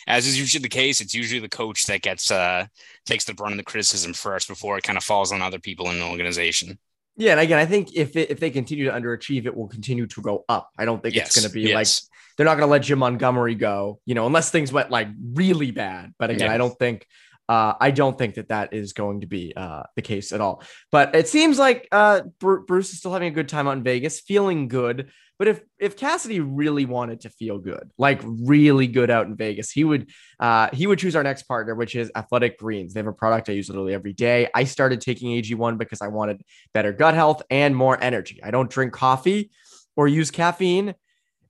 as 0.08 0.27
is 0.27 0.39
usually 0.39 0.62
the 0.62 0.70
case, 0.70 1.01
it's 1.01 1.13
usually 1.13 1.41
the 1.41 1.50
coach 1.50 1.86
that 1.86 2.01
gets 2.01 2.32
uh 2.32 2.67
takes 3.05 3.25
the 3.25 3.34
brunt 3.34 3.53
of 3.53 3.58
the 3.58 3.63
criticism 3.63 4.13
first 4.13 4.48
before 4.48 4.77
it 4.77 4.84
kind 4.84 4.98
of 4.98 5.03
falls 5.03 5.32
on 5.32 5.41
other 5.41 5.60
people 5.60 5.89
in 5.89 6.00
the 6.00 6.05
organization. 6.05 6.79
Yeah, 7.18 7.32
and 7.32 7.40
again, 7.40 7.58
I 7.58 7.66
think 7.66 7.96
if 7.96 8.16
it, 8.16 8.30
if 8.30 8.40
they 8.40 8.50
continue 8.50 8.86
to 8.86 8.92
underachieve, 8.92 9.46
it 9.46 9.56
will 9.56 9.68
continue 9.68 10.06
to 10.08 10.22
go 10.22 10.44
up. 10.50 10.72
I 10.78 10.86
don't 10.86 11.02
think 11.02 11.16
yes, 11.16 11.28
it's 11.28 11.36
going 11.36 11.48
to 11.48 11.54
be 11.54 11.70
yes. 11.70 11.74
like 11.74 12.16
they're 12.36 12.46
not 12.46 12.56
going 12.56 12.68
to 12.68 12.72
let 12.72 12.82
Jim 12.82 13.00
Montgomery 13.00 13.56
go, 13.56 14.00
you 14.06 14.16
know, 14.16 14.26
unless 14.26 14.52
things 14.52 14.74
went 14.74 14.92
like 14.92 15.08
really 15.34 15.72
bad. 15.72 16.14
But 16.18 16.30
again, 16.30 16.50
yeah. 16.50 16.54
I 16.54 16.58
don't 16.58 16.78
think 16.78 17.08
uh, 17.48 17.74
I 17.80 17.92
don't 17.92 18.18
think 18.18 18.36
that 18.36 18.50
that 18.50 18.74
is 18.74 18.94
going 18.94 19.22
to 19.22 19.28
be 19.28 19.54
uh, 19.56 19.84
the 19.96 20.02
case 20.02 20.32
at 20.32 20.42
all. 20.42 20.64
But 20.92 21.16
it 21.16 21.28
seems 21.28 21.60
like 21.60 21.88
uh, 21.92 22.22
Bruce 22.40 22.92
is 22.92 23.00
still 23.00 23.14
having 23.14 23.28
a 23.28 23.36
good 23.36 23.50
time 23.50 23.68
out 23.68 23.78
in 23.78 23.84
Vegas, 23.84 24.20
feeling 24.20 24.68
good. 24.68 25.12
But 25.38 25.50
if 25.50 25.62
if 25.78 25.98
Cassidy 25.98 26.40
really 26.40 26.86
wanted 26.86 27.22
to 27.22 27.30
feel 27.30 27.60
good, 27.60 27.92
like 27.98 28.22
really 28.24 28.88
good 28.88 29.10
out 29.10 29.28
in 29.28 29.36
Vegas, 29.36 29.70
he 29.70 29.84
would 29.84 30.10
uh, 30.40 30.70
he 30.72 30.88
would 30.88 30.98
choose 30.98 31.16
our 31.16 31.24
next 31.24 31.44
partner, 31.44 31.75
which 31.75 31.94
is 31.96 32.10
Athletic 32.16 32.58
Greens. 32.58 32.94
They 32.94 33.02
have 33.02 33.08
a 33.08 33.14
product 33.14 33.50
I 33.50 33.54
use 33.54 33.68
literally 33.68 33.94
every 33.94 34.14
day. 34.14 34.48
I 34.56 34.64
started 34.64 35.02
taking 35.02 35.30
AG1 35.32 35.78
because 35.78 36.02
I 36.02 36.08
wanted 36.08 36.42
better 36.74 36.94
gut 36.94 37.16
health 37.16 37.42
and 37.50 37.75
more 37.75 38.02
energy. 38.02 38.40
I 38.44 38.52
don't 38.52 38.70
drink 38.70 38.94
coffee 38.94 39.52
or 39.98 40.08
use 40.08 40.32
caffeine 40.32 40.96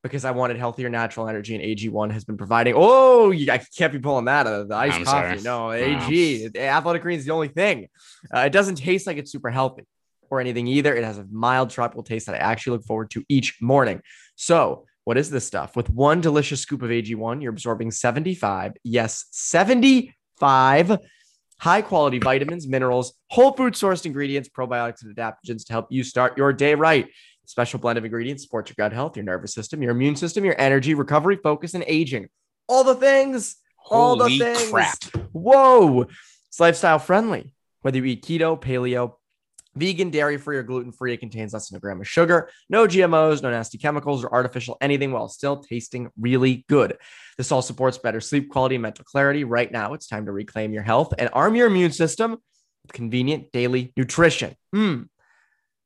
because 0.06 0.24
I 0.24 0.30
wanted 0.30 0.58
healthier 0.58 0.88
natural 0.88 1.28
energy, 1.28 1.56
and 1.56 1.64
AG1 1.64 2.12
has 2.12 2.24
been 2.24 2.38
providing. 2.38 2.76
Oh, 2.78 3.34
I 3.34 3.60
can't 3.76 3.92
be 3.92 3.98
pulling 3.98 4.26
that 4.26 4.46
out 4.46 4.54
of 4.54 4.70
the 4.70 4.76
iced 4.76 4.98
I'm 4.98 5.04
coffee. 5.04 5.40
Sorry. 5.40 5.42
No, 5.42 5.72
AG. 5.72 6.52
Athletic 6.56 7.02
Greens 7.02 7.22
is 7.22 7.26
the 7.26 7.34
only 7.34 7.48
thing. 7.48 7.88
Uh, 8.32 8.42
it 8.42 8.52
doesn't 8.52 8.76
taste 8.76 9.08
like 9.08 9.18
it's 9.18 9.32
super 9.32 9.50
healthy 9.50 9.82
or 10.30 10.40
anything 10.40 10.68
either. 10.68 10.96
It 10.96 11.04
has 11.04 11.18
a 11.18 11.26
mild 11.32 11.72
tropical 11.72 12.04
taste 12.04 12.28
that 12.28 12.36
I 12.36 12.38
actually 12.38 12.78
look 12.78 12.86
forward 12.86 13.10
to 13.12 13.26
each 13.30 13.58
morning. 13.62 14.00
So, 14.36 14.86
what 15.06 15.18
is 15.18 15.32
this 15.32 15.48
stuff? 15.48 15.76
With 15.76 15.90
one 15.90 16.22
delicious 16.22 16.62
scoop 16.62 16.84
of 16.84 16.92
AG1, 16.92 17.42
you're 17.42 17.52
absorbing 17.52 17.90
75, 17.90 18.74
yes, 18.84 19.26
75 19.32 21.00
high 21.58 21.82
quality 21.82 22.20
vitamins, 22.20 22.68
minerals, 22.68 23.14
whole 23.30 23.54
food 23.54 23.74
sourced 23.74 24.06
ingredients, 24.06 24.50
probiotics, 24.50 25.04
and 25.04 25.16
adaptogens 25.16 25.66
to 25.66 25.74
help 25.74 25.88
you 25.90 26.04
start 26.04 26.38
your 26.38 26.54
day 26.54 26.76
right. 26.76 27.08
Special 27.46 27.80
blend 27.80 27.98
of 27.98 28.06
ingredients 28.06 28.44
supports 28.44 28.70
your 28.70 28.75
gut 28.78 28.94
health, 28.94 29.16
your 29.16 29.25
nervous 29.25 29.54
system, 29.54 29.82
your 29.82 29.92
immune 29.92 30.16
system, 30.16 30.46
your 30.46 30.60
energy, 30.60 30.94
recovery, 30.94 31.38
focus, 31.38 31.74
and 31.74 31.84
aging. 31.88 32.28
All 32.68 32.84
the 32.84 32.96
things. 32.96 33.58
All 33.90 34.18
Holy 34.18 34.38
the 34.38 34.46
things. 34.46 34.72
Crap. 34.72 35.04
Whoa. 35.32 36.08
It's 36.50 36.60
lifestyle 36.60 37.00
friendly. 37.00 37.54
Whether 37.82 37.98
you 38.00 38.06
eat 38.06 38.24
keto, 38.24 38.60
paleo, 38.60 39.16
Vegan, 39.75 40.10
dairy 40.10 40.38
free, 40.38 40.58
or 40.58 40.64
gluten 40.64 40.92
free. 40.92 41.14
It 41.14 41.18
contains 41.18 41.54
less 41.54 41.70
than 41.70 41.78
a 41.78 41.80
gram 41.80 42.00
of 42.00 42.08
sugar, 42.08 42.50
no 42.70 42.88
GMOs, 42.88 43.44
no 43.44 43.52
nasty 43.52 43.78
chemicals 43.78 44.24
or 44.24 44.32
artificial 44.34 44.78
anything 44.80 45.12
while 45.12 45.28
still 45.28 45.58
tasting 45.58 46.10
really 46.20 46.66
good. 46.70 46.98
This 47.38 47.52
all 47.52 47.62
supports 47.62 47.98
better 47.98 48.22
sleep 48.22 48.50
quality 48.50 48.75
and 48.75 48.82
mental 48.82 49.04
clarity. 49.04 49.44
Right 49.44 49.72
now, 49.72 49.94
it's 49.94 50.08
time 50.08 50.25
to 50.25 50.32
reclaim 50.32 50.74
your 50.74 50.84
health 50.84 51.14
and 51.20 51.30
arm 51.34 51.56
your 51.56 51.68
immune 51.68 51.92
system 51.92 52.32
with 52.32 52.94
convenient 52.94 53.52
daily 53.52 53.92
nutrition. 53.98 54.56
Hmm. 54.72 55.04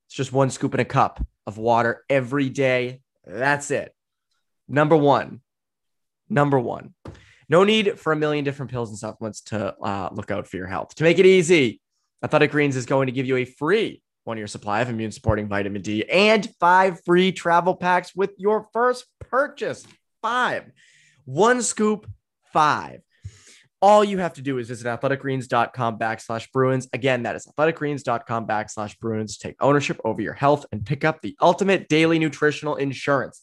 It's 0.08 0.16
just 0.16 0.34
one 0.34 0.50
scoop 0.50 0.74
in 0.74 0.80
a 0.80 0.86
cup 0.86 1.26
of 1.50 1.58
water 1.58 2.06
every 2.10 2.48
day. 2.48 3.02
That's 3.26 3.72
it. 3.72 3.92
Number 4.68 4.96
one. 4.96 5.42
Number 6.30 6.60
one. 6.60 6.94
No 7.50 7.64
need 7.64 8.00
for 8.00 8.14
a 8.14 8.16
million 8.16 8.46
different 8.46 8.72
pills 8.72 8.90
and 8.90 8.98
supplements 9.00 9.42
to 9.46 9.76
uh, 9.84 10.10
look 10.14 10.30
out 10.30 10.48
for 10.48 10.58
your 10.58 10.68
health. 10.68 10.94
To 10.96 11.04
make 11.04 11.18
it 11.18 11.26
easy, 11.26 11.82
Athletic 12.24 12.52
Greens 12.52 12.76
is 12.76 12.86
going 12.86 13.08
to 13.08 13.12
give 13.12 13.26
you 13.26 13.38
a 13.38 13.46
free 13.46 14.04
one 14.26 14.38
year 14.38 14.46
supply 14.46 14.82
of 14.82 14.90
immune 14.90 15.12
supporting 15.12 15.48
vitamin 15.48 15.82
D 15.82 16.08
and 16.08 16.48
five 16.60 17.04
free 17.04 17.32
travel 17.32 17.76
packs 17.76 18.16
with 18.16 18.32
your 18.38 18.68
first 18.72 19.08
purchase. 19.20 19.84
Five. 20.22 20.72
One 21.26 21.64
scoop, 21.64 22.08
five. 22.54 23.02
All 23.82 24.04
you 24.04 24.18
have 24.18 24.34
to 24.34 24.42
do 24.42 24.58
is 24.58 24.68
visit 24.68 24.88
athleticgreens.com 24.88 25.98
backslash 26.00 26.52
Bruins. 26.52 26.88
Again, 26.92 27.24
that 27.24 27.36
is 27.36 27.48
athleticgreens.com 27.48 28.46
backslash 28.46 29.00
Bruins. 29.00 29.38
Take 29.38 29.56
ownership 29.62 30.02
over 30.04 30.22
your 30.22 30.34
health 30.34 30.66
and 30.72 30.86
pick 30.86 31.06
up 31.06 31.22
the 31.22 31.36
ultimate 31.40 31.88
daily 31.88 32.20
nutritional 32.20 32.76
insurance. 32.76 33.42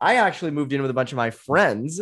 I 0.00 0.16
actually 0.16 0.50
moved 0.50 0.72
in 0.72 0.82
with 0.82 0.90
a 0.90 0.94
bunch 0.94 1.12
of 1.12 1.16
my 1.16 1.30
friends 1.30 2.00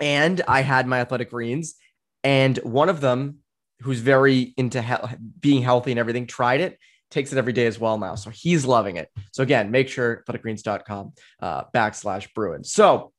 and 0.00 0.40
I 0.48 0.62
had 0.62 0.86
my 0.86 1.00
athletic 1.00 1.30
greens, 1.30 1.76
and 2.24 2.56
one 2.58 2.88
of 2.88 3.00
them 3.00 3.38
who's 3.80 4.00
very 4.00 4.54
into 4.56 4.82
he- 4.82 5.16
being 5.38 5.62
healthy 5.62 5.92
and 5.92 6.00
everything, 6.00 6.26
tried 6.26 6.60
it, 6.60 6.78
takes 7.10 7.32
it 7.32 7.38
every 7.38 7.52
day 7.52 7.66
as 7.66 7.78
well 7.78 7.98
now. 7.98 8.14
So 8.14 8.30
he's 8.30 8.64
loving 8.64 8.96
it. 8.96 9.08
So 9.32 9.42
again, 9.42 9.70
make 9.70 9.88
sure 9.88 10.24
athleticgreens.com 10.26 11.12
uh, 11.40 11.64
backslash 11.74 12.32
Bruins. 12.34 12.72
So 12.72 13.12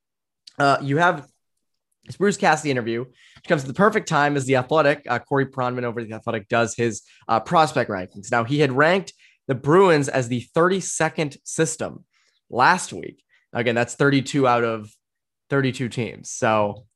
uh, 0.58 0.78
you 0.82 0.98
have 0.98 1.26
this 2.06 2.16
Bruce 2.16 2.36
Cassidy 2.36 2.70
interview, 2.70 3.00
which 3.00 3.48
comes 3.48 3.62
at 3.62 3.68
the 3.68 3.74
perfect 3.74 4.08
time 4.08 4.36
as 4.36 4.44
the 4.44 4.56
athletic, 4.56 5.04
uh, 5.08 5.18
Corey 5.18 5.46
Pronman 5.46 5.84
over 5.84 6.02
the 6.02 6.12
athletic 6.12 6.48
does 6.48 6.74
his 6.74 7.02
uh, 7.28 7.40
prospect 7.40 7.90
rankings. 7.90 8.30
Now 8.30 8.44
he 8.44 8.60
had 8.60 8.72
ranked 8.72 9.12
the 9.48 9.54
Bruins 9.54 10.08
as 10.08 10.28
the 10.28 10.46
32nd 10.54 11.36
system 11.44 12.04
last 12.50 12.92
week. 12.92 13.22
Again, 13.52 13.74
that's 13.74 13.94
32 13.94 14.46
out 14.46 14.64
of 14.64 14.90
32 15.50 15.88
teams. 15.88 16.30
So 16.30 16.86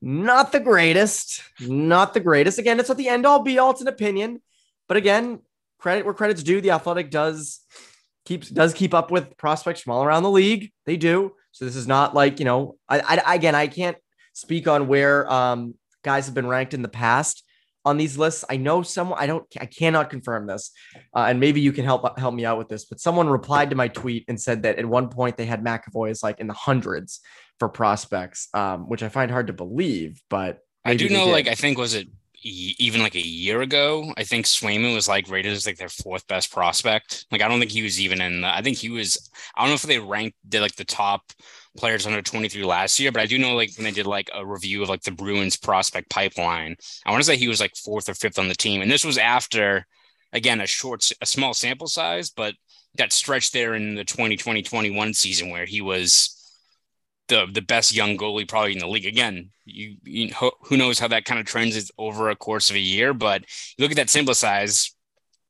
not 0.00 0.52
the 0.52 0.60
greatest, 0.60 1.42
not 1.60 2.14
the 2.14 2.20
greatest. 2.20 2.58
Again, 2.58 2.78
it's 2.78 2.90
at 2.90 2.96
the 2.96 3.08
end 3.08 3.26
all 3.26 3.42
be 3.42 3.58
all. 3.58 3.70
It's 3.70 3.80
an 3.80 3.88
opinion, 3.88 4.40
but 4.86 4.96
again, 4.96 5.40
credit 5.78 6.04
where 6.04 6.14
credit's 6.14 6.42
due. 6.42 6.60
The 6.60 6.70
Athletic 6.70 7.10
does 7.10 7.60
keeps 8.24 8.48
does 8.48 8.74
keep 8.74 8.94
up 8.94 9.10
with 9.10 9.36
prospects 9.36 9.80
from 9.80 9.92
all 9.94 10.04
around 10.04 10.22
the 10.22 10.30
league. 10.30 10.72
They 10.86 10.96
do. 10.96 11.32
So 11.58 11.64
this 11.64 11.74
is 11.74 11.88
not 11.88 12.14
like 12.14 12.38
you 12.38 12.44
know. 12.44 12.76
I, 12.88 13.20
I 13.26 13.34
again, 13.34 13.56
I 13.56 13.66
can't 13.66 13.96
speak 14.32 14.68
on 14.68 14.86
where 14.86 15.28
um, 15.30 15.74
guys 16.04 16.26
have 16.26 16.34
been 16.34 16.46
ranked 16.46 16.72
in 16.72 16.82
the 16.82 16.88
past 16.88 17.42
on 17.84 17.96
these 17.96 18.16
lists. 18.16 18.44
I 18.48 18.58
know 18.58 18.82
someone. 18.82 19.18
I 19.18 19.26
don't. 19.26 19.44
I 19.60 19.66
cannot 19.66 20.08
confirm 20.08 20.46
this, 20.46 20.70
uh, 21.16 21.26
and 21.28 21.40
maybe 21.40 21.60
you 21.60 21.72
can 21.72 21.84
help 21.84 22.16
help 22.16 22.32
me 22.32 22.44
out 22.44 22.58
with 22.58 22.68
this. 22.68 22.84
But 22.84 23.00
someone 23.00 23.28
replied 23.28 23.70
to 23.70 23.76
my 23.76 23.88
tweet 23.88 24.24
and 24.28 24.40
said 24.40 24.62
that 24.62 24.78
at 24.78 24.86
one 24.86 25.08
point 25.08 25.36
they 25.36 25.46
had 25.46 25.64
McAvoy 25.64 26.10
as 26.10 26.22
like 26.22 26.38
in 26.38 26.46
the 26.46 26.54
hundreds 26.54 27.18
for 27.58 27.68
prospects, 27.68 28.46
um, 28.54 28.88
which 28.88 29.02
I 29.02 29.08
find 29.08 29.28
hard 29.28 29.48
to 29.48 29.52
believe. 29.52 30.22
But 30.30 30.60
I 30.84 30.94
do 30.94 31.08
know, 31.08 31.26
like 31.26 31.48
I 31.48 31.56
think 31.56 31.76
was 31.76 31.94
it 31.94 32.06
even 32.42 33.00
like 33.02 33.14
a 33.14 33.26
year 33.26 33.62
ago, 33.62 34.12
I 34.16 34.24
think 34.24 34.46
Swayman 34.46 34.94
was 34.94 35.08
like 35.08 35.28
rated 35.28 35.52
as 35.52 35.66
like 35.66 35.76
their 35.76 35.88
fourth 35.88 36.26
best 36.28 36.52
prospect. 36.52 37.26
Like 37.30 37.42
I 37.42 37.48
don't 37.48 37.58
think 37.58 37.70
he 37.70 37.82
was 37.82 38.00
even 38.00 38.20
in. 38.20 38.42
The, 38.42 38.48
I 38.48 38.62
think 38.62 38.76
he 38.76 38.90
was. 38.90 39.30
I 39.56 39.62
don't 39.62 39.70
know 39.70 39.74
if 39.74 39.82
they 39.82 39.98
ranked 39.98 40.36
did 40.48 40.60
like 40.60 40.76
the 40.76 40.84
top 40.84 41.32
players 41.76 42.06
under 42.06 42.22
23 42.22 42.64
last 42.64 42.98
year, 42.98 43.12
but 43.12 43.22
I 43.22 43.26
do 43.26 43.38
know 43.38 43.54
like 43.54 43.70
when 43.76 43.84
they 43.84 43.90
did 43.90 44.06
like 44.06 44.30
a 44.34 44.44
review 44.46 44.82
of 44.82 44.88
like 44.88 45.02
the 45.02 45.10
Bruins 45.10 45.56
prospect 45.56 46.10
pipeline, 46.10 46.76
I 47.04 47.10
want 47.10 47.22
to 47.22 47.26
say 47.26 47.36
he 47.36 47.48
was 47.48 47.60
like 47.60 47.76
fourth 47.76 48.08
or 48.08 48.14
fifth 48.14 48.38
on 48.38 48.48
the 48.48 48.54
team, 48.54 48.82
and 48.82 48.90
this 48.90 49.04
was 49.04 49.18
after 49.18 49.86
again 50.32 50.60
a 50.60 50.66
short, 50.66 51.10
a 51.20 51.26
small 51.26 51.54
sample 51.54 51.88
size, 51.88 52.30
but 52.30 52.54
that 52.96 53.12
stretch 53.12 53.52
there 53.52 53.74
in 53.74 53.94
the 53.94 54.04
2020 54.04 54.62
21 54.62 55.14
season 55.14 55.50
where 55.50 55.66
he 55.66 55.80
was 55.80 56.37
the 57.28 57.46
the 57.52 57.62
best 57.62 57.94
young 57.94 58.16
goalie 58.16 58.48
probably 58.48 58.72
in 58.72 58.78
the 58.78 58.88
league. 58.88 59.06
Again, 59.06 59.50
you, 59.64 59.96
you 60.04 60.30
who 60.62 60.76
knows 60.76 60.98
how 60.98 61.08
that 61.08 61.24
kind 61.24 61.40
of 61.40 61.46
trends 61.46 61.90
over 61.98 62.30
a 62.30 62.36
course 62.36 62.70
of 62.70 62.76
a 62.76 62.80
year, 62.80 63.14
but 63.14 63.44
look 63.78 63.90
at 63.90 63.96
that 63.96 64.10
sample 64.10 64.34
size. 64.34 64.94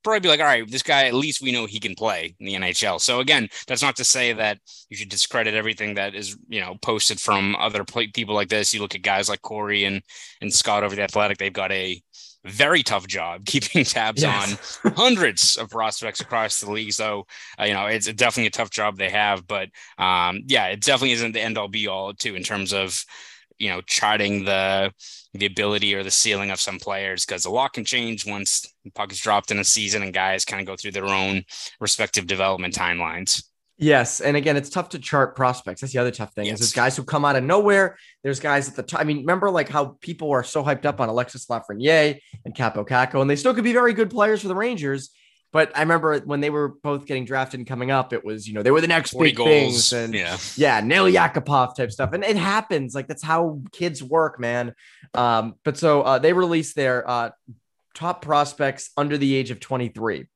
Probably 0.05 0.21
be 0.21 0.29
like, 0.29 0.41
all 0.41 0.47
right, 0.47 0.71
this 0.71 0.85
guy 0.85 1.07
at 1.07 1.15
least 1.15 1.43
we 1.43 1.51
know 1.51 1.67
he 1.67 1.81
can 1.81 1.97
play 1.97 2.37
in 2.39 2.47
the 2.47 2.55
NHL. 2.55 3.01
So 3.01 3.19
again, 3.19 3.49
that's 3.67 3.83
not 3.83 3.97
to 3.97 4.05
say 4.05 4.33
that 4.33 4.59
you 4.89 4.97
should 4.97 5.09
discredit 5.09 5.55
everything 5.55 5.95
that 5.95 6.15
is 6.15 6.37
you 6.49 6.61
know 6.61 6.77
posted 6.83 7.21
from 7.21 7.57
other 7.57 7.85
people 7.85 8.35
like 8.35 8.49
this. 8.49 8.73
You 8.73 8.81
look 8.81 8.95
at 8.95 9.03
guys 9.03 9.29
like 9.29 9.43
Corey 9.43 9.85
and 9.85 10.03
and 10.41 10.53
Scott 10.53 10.85
over 10.85 10.95
the 10.95 11.03
Athletic; 11.03 11.39
they've 11.39 11.53
got 11.53 11.73
a 11.73 12.01
very 12.49 12.83
tough 12.83 13.07
job 13.07 13.45
keeping 13.45 13.85
tabs 13.85 14.23
yes. 14.23 14.81
on 14.85 14.93
hundreds 14.97 15.57
of 15.57 15.71
prospects 15.71 16.21
across 16.21 16.61
the 16.61 16.71
league. 16.71 16.93
So, 16.93 17.27
uh, 17.61 17.65
you 17.65 17.75
know, 17.75 17.87
it's 17.87 18.07
definitely 18.13 18.47
a 18.47 18.51
tough 18.51 18.71
job 18.71 18.97
they 18.97 19.11
have. 19.11 19.47
But 19.47 19.71
um, 19.99 20.43
yeah, 20.47 20.67
it 20.67 20.81
definitely 20.81 21.13
isn't 21.13 21.33
the 21.33 21.41
end 21.41 21.59
all 21.59 21.69
be 21.69 21.87
all, 21.87 22.15
too, 22.15 22.35
in 22.35 22.43
terms 22.43 22.73
of, 22.73 23.05
you 23.59 23.69
know, 23.69 23.81
charting 23.83 24.45
the 24.45 24.93
the 25.35 25.47
ability 25.47 25.95
or 25.95 26.03
the 26.03 26.11
ceiling 26.11 26.51
of 26.51 26.61
some 26.61 26.79
players 26.79 27.25
because 27.25 27.45
a 27.45 27.51
lot 27.51 27.75
can 27.75 27.85
change 27.85 28.27
once 28.27 28.73
the 28.85 28.91
puck 28.91 29.13
is 29.13 29.21
dropped 29.21 29.51
in 29.51 29.59
a 29.59 29.65
season 29.65 30.03
and 30.03 30.15
guys 30.15 30.45
kind 30.45 30.61
of 30.61 30.67
go 30.67 30.75
through 30.75 30.91
their 30.91 31.07
own 31.07 31.45
respective 31.81 32.27
development 32.27 32.75
timelines. 32.75 33.43
Yes, 33.81 34.21
and 34.21 34.37
again, 34.37 34.57
it's 34.57 34.71
tough 34.71 34.89
to 34.91 34.99
chart 34.99 35.37
prospects. 35.37 35.81
That's 35.81 35.93
the 35.93 36.01
other 36.01 36.11
tough 36.11 36.35
thing. 36.35 36.47
Yes. 36.47 36.55
Is 36.55 36.61
there's 36.61 36.73
guys 36.73 36.97
who 36.97 37.05
come 37.05 37.25
out 37.25 37.37
of 37.37 37.45
nowhere. 37.45 37.97
There's 38.25 38.41
guys 38.41 38.69
at 38.69 38.75
the 38.75 38.83
top. 38.83 39.01
I 39.01 39.05
mean, 39.05 39.19
remember 39.19 39.51
like 39.51 39.69
how 39.69 39.97
people 40.01 40.33
are 40.33 40.43
so 40.43 40.65
hyped 40.65 40.85
up 40.85 41.01
on 41.01 41.09
Alexis 41.09 41.47
Lafreniere 41.47 42.19
and 42.45 42.55
Kaapo 42.55 42.87
Kakko, 42.87 43.21
and 43.21 43.31
they 43.31 43.37
still 43.37 43.55
could 43.55 43.63
be 43.63 43.73
very 43.73 43.95
good 43.95 44.11
players 44.11 44.43
for 44.43 44.49
the 44.49 44.55
Rangers. 44.55 45.11
But 45.53 45.75
I 45.77 45.81
remember 45.81 46.19
when 46.19 46.41
they 46.41 46.51
were 46.51 46.69
both 46.83 47.07
getting 47.07 47.25
drafted 47.25 47.61
and 47.61 47.67
coming 47.67 47.93
up, 47.93 48.13
it 48.13 48.25
was 48.25 48.49
you 48.49 48.55
know 48.55 48.63
they 48.65 48.73
were 48.73 48.81
the 48.81 48.89
next 48.89 49.17
big 49.17 49.37
goals. 49.37 49.49
things 49.49 49.93
and 49.93 50.13
yeah, 50.13 50.37
yeah, 50.57 50.81
Nail 50.81 51.05
Yakupov 51.05 51.77
type 51.77 51.93
stuff, 51.93 52.13
and 52.13 52.25
it 52.25 52.37
happens. 52.37 52.97
Like 52.97 53.07
that's 53.07 53.23
how 53.23 53.61
kids 53.71 54.03
work, 54.03 54.41
man. 54.41 54.75
Um, 55.15 55.55
but 55.65 55.79
so 55.79 56.03
uh, 56.03 56.19
they 56.19 56.33
released 56.33 56.75
their 56.75 57.09
uh, 57.09 57.31
top 57.95 58.23
prospects 58.23 58.91
under 58.97 59.17
the 59.17 59.37
age 59.37 59.51
of 59.51 59.61
23, 59.61 60.27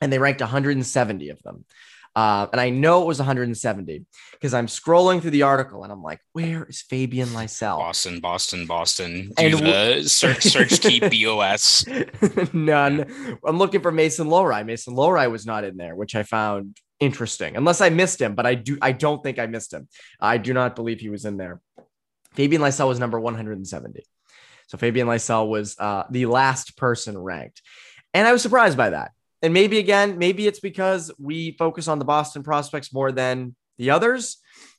and 0.00 0.12
they 0.12 0.18
ranked 0.18 0.40
170 0.40 1.28
of 1.28 1.42
them. 1.42 1.64
Uh, 2.16 2.46
and 2.50 2.60
I 2.60 2.70
know 2.70 3.02
it 3.02 3.06
was 3.06 3.18
170 3.18 4.04
because 4.32 4.52
I'm 4.52 4.66
scrolling 4.66 5.20
through 5.20 5.30
the 5.30 5.42
article 5.42 5.84
and 5.84 5.92
I'm 5.92 6.02
like, 6.02 6.20
where 6.32 6.64
is 6.64 6.82
Fabian 6.82 7.28
Lysell? 7.28 7.78
Boston, 7.78 8.20
Boston, 8.20 8.66
Boston. 8.66 9.32
and 9.38 9.52
w- 9.52 10.02
search, 10.04 10.42
search 10.42 10.80
key 10.80 11.00
BOS. 11.24 11.84
None. 12.52 13.38
I'm 13.46 13.58
looking 13.58 13.80
for 13.80 13.92
Mason 13.92 14.26
Lohrei. 14.26 14.66
Mason 14.66 14.94
Lohrei 14.94 15.30
was 15.30 15.46
not 15.46 15.62
in 15.64 15.76
there, 15.76 15.94
which 15.94 16.16
I 16.16 16.24
found 16.24 16.76
interesting, 16.98 17.56
unless 17.56 17.80
I 17.80 17.90
missed 17.90 18.20
him, 18.20 18.34
but 18.34 18.44
I 18.44 18.54
do 18.56 18.76
I 18.82 18.92
don't 18.92 19.22
think 19.22 19.38
I 19.38 19.46
missed 19.46 19.72
him. 19.72 19.88
I 20.20 20.36
do 20.36 20.52
not 20.52 20.74
believe 20.76 21.00
he 21.00 21.10
was 21.10 21.24
in 21.24 21.36
there. 21.36 21.60
Fabian 22.34 22.60
Lysell 22.60 22.88
was 22.88 22.98
number 22.98 23.18
170. 23.20 24.04
So 24.66 24.78
Fabian 24.78 25.06
Lysell 25.06 25.48
was 25.48 25.76
uh, 25.78 26.04
the 26.10 26.26
last 26.26 26.76
person 26.76 27.18
ranked. 27.18 27.62
And 28.14 28.26
I 28.26 28.32
was 28.32 28.42
surprised 28.42 28.76
by 28.76 28.90
that 28.90 29.12
and 29.42 29.54
maybe 29.54 29.78
again, 29.78 30.18
maybe 30.18 30.46
it's 30.46 30.60
because 30.60 31.10
we 31.18 31.52
focus 31.52 31.88
on 31.88 31.98
the 31.98 32.04
Boston 32.04 32.42
prospects 32.42 32.92
more 32.92 33.12
than 33.12 33.54
the 33.78 33.90
others 33.90 34.38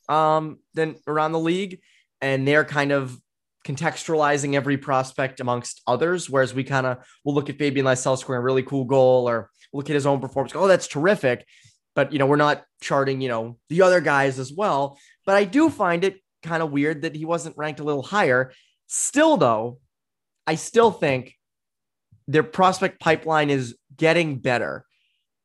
um, 0.10 0.60
than 0.74 0.95
around 1.08 1.32
the 1.32 1.39
league, 1.39 1.80
and 2.21 2.47
they're 2.47 2.65
kind 2.65 2.91
of 2.91 3.17
contextualizing 3.65 4.56
every 4.56 4.78
prospect 4.78 5.39
amongst 5.39 5.82
others, 5.86 6.30
whereas 6.30 6.54
we 6.54 6.63
kind 6.63 6.86
of 6.86 6.97
will 7.24 7.34
look 7.34 7.50
at 7.50 7.58
Fabian 7.58 7.86
Lysell 7.86 8.17
scoring 8.17 8.39
a 8.39 8.43
really 8.43 8.63
cool 8.63 8.86
goal 8.86 9.30
or 9.30 9.50
look 9.74 9.89
at 9.89 9.93
his 9.93 10.06
own 10.06 10.19
performance. 10.19 10.54
Oh, 10.56 10.67
that's 10.67 10.88
terrific. 10.88 11.45
But 11.95 12.12
you 12.12 12.19
know, 12.19 12.26
we're 12.26 12.38
not 12.38 12.63
charting, 12.82 13.21
you 13.21 13.30
know, 13.30 13.58
the 13.69 13.82
other 13.82 14.02
guys 14.02 14.39
as 14.39 14.52
well. 14.52 14.97
But 15.26 15.36
I 15.36 15.43
do 15.43 15.69
find 15.69 16.04
it 16.04 16.21
kind 16.43 16.63
of 16.63 16.71
weird 16.71 17.04
that 17.04 17.15
he 17.15 17.26
wasn't 17.26 17.58
ranked 17.58 17.80
a 17.80 17.84
little 17.84 18.04
higher. 18.04 18.52
Still, 18.88 19.38
though, 19.38 19.80
I 20.47 20.56
still 20.56 20.91
think 20.91 21.36
their 22.28 22.43
prospect 22.43 23.00
pipeline 23.00 23.50
is 23.50 23.76
getting 23.95 24.38
better, 24.38 24.86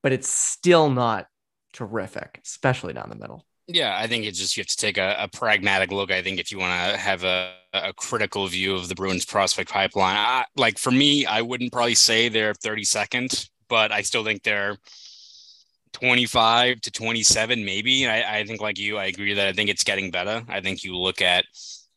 but 0.02 0.12
it's 0.12 0.28
still 0.28 0.90
not 0.90 1.26
terrific, 1.72 2.40
especially 2.44 2.92
down 2.92 3.10
the 3.10 3.16
middle. 3.16 3.46
Yeah, 3.68 3.96
I 3.98 4.06
think 4.06 4.24
it's 4.24 4.38
just 4.38 4.56
you 4.56 4.60
have 4.60 4.68
to 4.68 4.76
take 4.76 4.96
a, 4.96 5.16
a 5.18 5.28
pragmatic 5.28 5.90
look. 5.90 6.12
I 6.12 6.22
think 6.22 6.38
if 6.38 6.52
you 6.52 6.58
want 6.58 6.92
to 6.92 6.96
have 6.96 7.24
a, 7.24 7.52
a 7.72 7.92
critical 7.92 8.46
view 8.46 8.76
of 8.76 8.88
the 8.88 8.94
Bruins 8.94 9.24
prospect 9.24 9.70
pipeline, 9.70 10.16
I, 10.16 10.44
like 10.56 10.78
for 10.78 10.92
me, 10.92 11.26
I 11.26 11.42
wouldn't 11.42 11.72
probably 11.72 11.96
say 11.96 12.28
they're 12.28 12.54
32nd, 12.54 13.48
but 13.68 13.90
I 13.90 14.02
still 14.02 14.22
think 14.22 14.44
they're 14.44 14.76
25 15.94 16.80
to 16.82 16.90
27, 16.92 17.64
maybe. 17.64 18.06
I, 18.06 18.38
I 18.38 18.44
think, 18.44 18.60
like 18.60 18.78
you, 18.78 18.98
I 18.98 19.06
agree 19.06 19.34
that 19.34 19.48
I 19.48 19.52
think 19.52 19.68
it's 19.68 19.82
getting 19.82 20.12
better. 20.12 20.44
I 20.48 20.60
think 20.60 20.84
you 20.84 20.96
look 20.96 21.20
at 21.20 21.44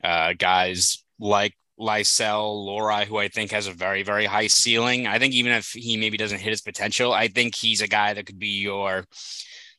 uh, 0.03 0.33
guys 0.33 1.03
like 1.19 1.53
Lysell, 1.79 2.65
Lohrei, 2.65 3.05
who 3.05 3.17
I 3.17 3.29
think 3.29 3.51
has 3.51 3.67
a 3.67 3.73
very, 3.73 4.03
very 4.03 4.25
high 4.25 4.47
ceiling. 4.47 5.07
I 5.07 5.17
think 5.17 5.33
even 5.33 5.53
if 5.53 5.71
he 5.71 5.97
maybe 5.97 6.17
doesn't 6.17 6.39
hit 6.39 6.49
his 6.49 6.61
potential, 6.61 7.13
I 7.13 7.27
think 7.27 7.55
he's 7.55 7.81
a 7.81 7.87
guy 7.87 8.13
that 8.13 8.25
could 8.25 8.39
be 8.39 8.59
your 8.59 9.05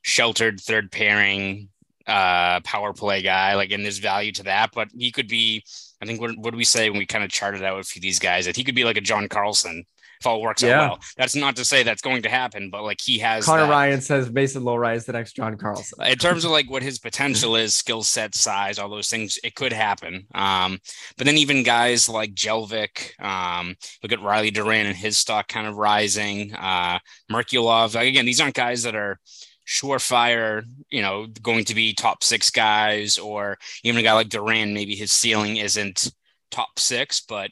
sheltered 0.03 0.61
third 0.61 0.91
pairing 0.91 1.69
uh, 2.07 2.61
power 2.61 2.93
play 2.93 3.23
guy. 3.23 3.55
Like, 3.55 3.71
and 3.71 3.85
there's 3.85 3.99
value 3.99 4.33
to 4.33 4.45
that, 4.45 4.71
but 4.75 4.89
he 4.97 5.13
could 5.13 5.29
be. 5.29 5.63
I 6.03 6.07
think 6.07 6.21
what, 6.21 6.37
what 6.39 6.53
do 6.53 6.57
we 6.57 6.65
say 6.65 6.89
when 6.89 6.99
we 6.99 7.05
kind 7.05 7.23
of 7.23 7.31
charted 7.31 7.63
out 7.63 7.79
a 7.79 7.83
few 7.83 8.01
of 8.01 8.03
these 8.03 8.19
guys 8.19 8.47
that 8.47 8.57
he 8.57 8.65
could 8.65 8.75
be 8.75 8.85
like 8.85 8.97
a 8.97 9.03
John 9.03 9.29
Carlson 9.29 9.85
if 10.21 10.27
all 10.27 10.43
works 10.43 10.63
yeah. 10.63 10.81
out 10.81 10.91
well. 10.91 10.99
That's 11.17 11.35
not 11.35 11.57
to 11.57 11.65
say 11.65 11.83
that's 11.83 12.03
going 12.03 12.23
to 12.23 12.29
happen, 12.29 12.71
but 12.71 12.83
like 12.83 13.01
he 13.01 13.19
has. 13.19 13.45
Conor 13.45 13.63
that. 13.63 13.71
Ryan 13.71 14.01
says 14.01 14.31
Mason 14.31 14.63
Lohrei 14.63 14.95
is 14.95 15.07
the 15.07 15.13
next 15.13 15.33
John 15.33 15.57
Carlson. 15.57 16.05
In 16.05 16.19
terms 16.19 16.45
of 16.45 16.51
like 16.51 16.71
what 16.71 16.83
his 16.83 16.99
potential 16.99 17.57
is, 17.57 17.75
skill 17.75 18.03
set, 18.03 18.35
size, 18.35 18.79
all 18.79 18.89
those 18.89 19.09
things, 19.09 19.39
it 19.43 19.55
could 19.55 19.73
happen. 19.73 20.27
Um, 20.35 20.79
but 21.17 21.27
then 21.27 21.39
even 21.39 21.63
guys 21.63 22.09
like 22.09 22.35
Jellvik, 22.35 23.19
um, 23.21 23.77
look 24.03 24.13
at 24.13 24.23
Riley 24.23 24.51
Duran 24.51 24.87
and 24.87 24.97
his 24.97 25.17
stock 25.17 25.49
kind 25.49 25.67
of 25.67 25.77
rising. 25.77 26.55
Uh, 26.55 26.99
Merkulov, 27.31 27.95
like, 27.95 28.09
again, 28.09 28.27
these 28.27 28.41
aren't 28.41 28.55
guys 28.55 28.83
that 28.83 28.95
are 28.95 29.19
surefire, 29.67 30.65
you 30.91 31.01
know, 31.01 31.27
going 31.43 31.65
to 31.65 31.75
be 31.75 31.95
top 31.95 32.23
six 32.25 32.51
guys, 32.51 33.17
or 33.19 33.57
even 33.85 34.01
a 34.01 34.03
guy 34.03 34.13
like 34.13 34.29
Duran, 34.29 34.75
maybe 34.75 34.97
his 34.97 35.13
ceiling 35.13 35.57
isn't 35.57 36.13
top 36.51 36.79
six, 36.79 37.21
but 37.21 37.51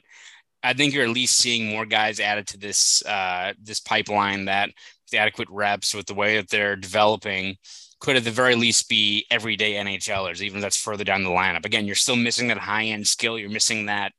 I 0.63 0.73
think 0.73 0.93
you're 0.93 1.05
at 1.05 1.09
least 1.09 1.37
seeing 1.37 1.69
more 1.69 1.85
guys 1.85 2.19
added 2.19 2.47
to 2.47 2.57
this 2.57 3.03
uh, 3.05 3.53
this 3.61 3.79
pipeline 3.79 4.45
that 4.45 4.69
with 5.11 5.19
adequate 5.19 5.49
reps 5.49 5.93
with 5.93 6.05
the 6.05 6.13
way 6.13 6.35
that 6.37 6.49
they're 6.49 6.75
developing 6.75 7.57
could 7.99 8.15
at 8.15 8.23
the 8.23 8.31
very 8.31 8.55
least 8.55 8.87
be 8.87 9.25
everyday 9.29 9.73
NHLers, 9.73 10.41
even 10.41 10.57
if 10.57 10.61
that's 10.61 10.81
further 10.81 11.03
down 11.03 11.23
the 11.23 11.29
lineup. 11.29 11.65
Again, 11.65 11.85
you're 11.85 11.95
still 11.95 12.15
missing 12.15 12.47
that 12.47 12.57
high 12.57 12.85
end 12.85 13.05
skill. 13.07 13.37
You're 13.37 13.49
missing 13.49 13.87
that 13.87 14.13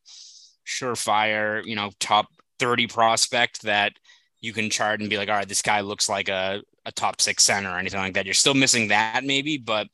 surefire, 0.66 1.64
you 1.64 1.76
know, 1.76 1.90
top 1.98 2.26
30 2.58 2.86
prospect 2.88 3.62
that 3.62 3.92
you 4.40 4.52
can 4.52 4.70
chart 4.70 5.00
and 5.00 5.08
be 5.08 5.16
like, 5.16 5.28
all 5.28 5.34
right, 5.36 5.48
this 5.48 5.62
guy 5.62 5.80
looks 5.80 6.08
like 6.08 6.28
a, 6.28 6.62
a 6.84 6.92
top 6.92 7.20
six 7.20 7.42
center 7.42 7.70
or 7.70 7.78
anything 7.78 8.00
like 8.00 8.14
that. 8.14 8.26
You're 8.26 8.34
still 8.34 8.54
missing 8.54 8.88
that 8.88 9.24
maybe, 9.24 9.56
but 9.56 9.88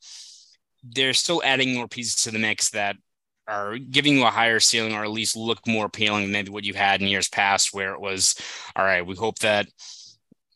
they're 0.83 1.13
still 1.13 1.41
adding 1.43 1.73
more 1.73 1.87
pieces 1.87 2.15
to 2.23 2.31
the 2.31 2.39
mix 2.39 2.69
that 2.71 2.97
are 3.47 3.77
giving 3.77 4.17
you 4.17 4.25
a 4.25 4.31
higher 4.31 4.59
ceiling 4.59 4.93
or 4.93 5.03
at 5.03 5.11
least 5.11 5.35
look 5.35 5.65
more 5.67 5.85
appealing 5.85 6.23
than 6.23 6.31
maybe 6.31 6.51
what 6.51 6.63
you've 6.63 6.75
had 6.75 7.01
in 7.01 7.07
years 7.07 7.29
past 7.29 7.73
where 7.73 7.93
it 7.93 8.01
was 8.01 8.35
all 8.75 8.83
right 8.83 9.05
we 9.05 9.15
hope 9.15 9.39
that 9.39 9.67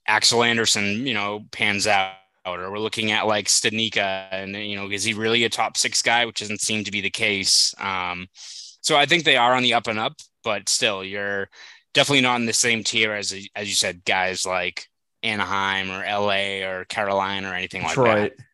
axel 0.07 0.43
Andersson, 0.43 1.05
you 1.05 1.13
know 1.13 1.45
pans 1.51 1.87
out 1.87 2.15
or 2.45 2.71
we're 2.71 2.79
looking 2.79 3.11
at 3.11 3.27
like 3.27 3.45
Studnicka 3.45 4.27
and 4.31 4.55
you 4.55 4.75
know 4.75 4.89
is 4.89 5.03
he 5.03 5.13
really 5.13 5.43
a 5.43 5.49
top 5.49 5.77
six 5.77 6.01
guy 6.01 6.25
which 6.25 6.39
doesn't 6.39 6.61
seem 6.61 6.83
to 6.83 6.91
be 6.91 7.01
the 7.01 7.09
case 7.09 7.73
um, 7.79 8.27
so 8.33 8.97
i 8.97 9.05
think 9.05 9.23
they 9.23 9.37
are 9.37 9.53
on 9.53 9.63
the 9.63 9.73
up 9.73 9.87
and 9.87 9.99
up 9.99 10.13
but 10.43 10.67
still 10.67 11.03
you're 11.03 11.47
definitely 11.93 12.21
not 12.21 12.39
in 12.39 12.45
the 12.45 12.53
same 12.53 12.83
tier 12.83 13.13
as 13.13 13.31
as 13.55 13.67
you 13.67 13.75
said 13.75 14.03
guys 14.05 14.45
like 14.45 14.87
Anaheim 15.23 15.91
or 15.91 16.03
LA 16.03 16.67
or 16.67 16.85
Carolina 16.85 17.51
or 17.51 17.53
anything 17.53 17.83
Detroit. 17.83 18.07
like 18.07 18.37
that. 18.37 18.45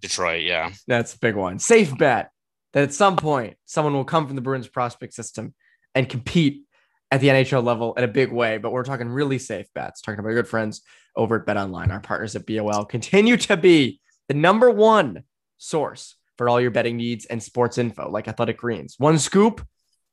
Detroit, 0.00 0.42
yeah. 0.42 0.72
That's 0.88 1.14
a 1.14 1.18
big 1.20 1.36
one. 1.36 1.60
Safe 1.60 1.96
bet 1.96 2.32
that 2.72 2.82
at 2.82 2.94
some 2.94 3.16
point 3.16 3.56
someone 3.64 3.94
will 3.94 4.04
come 4.04 4.26
from 4.26 4.36
the 4.36 4.42
Bruins 4.42 4.68
prospect 4.68 5.14
system 5.14 5.54
and 5.94 6.08
compete 6.08 6.62
at 7.10 7.20
the 7.20 7.28
NHL 7.28 7.64
level 7.64 7.94
in 7.94 8.04
a 8.04 8.08
big 8.08 8.32
way. 8.32 8.58
But 8.58 8.72
we're 8.72 8.84
talking 8.84 9.08
really 9.08 9.38
safe 9.38 9.66
bets. 9.74 10.00
Talking 10.00 10.20
about 10.20 10.28
our 10.28 10.34
good 10.34 10.48
friends 10.48 10.82
over 11.16 11.36
at 11.36 11.46
Bet 11.46 11.56
Online, 11.56 11.90
our 11.90 12.00
partners 12.00 12.36
at 12.36 12.46
BOL 12.46 12.84
continue 12.84 13.36
to 13.36 13.56
be 13.56 14.00
the 14.28 14.34
number 14.34 14.70
one 14.70 15.24
source 15.58 16.14
for 16.38 16.48
all 16.48 16.60
your 16.60 16.70
betting 16.70 16.96
needs 16.96 17.26
and 17.26 17.42
sports 17.42 17.78
info, 17.78 18.10
like 18.10 18.28
Athletic 18.28 18.58
Greens. 18.58 18.94
One 18.98 19.18
scoop, 19.18 19.66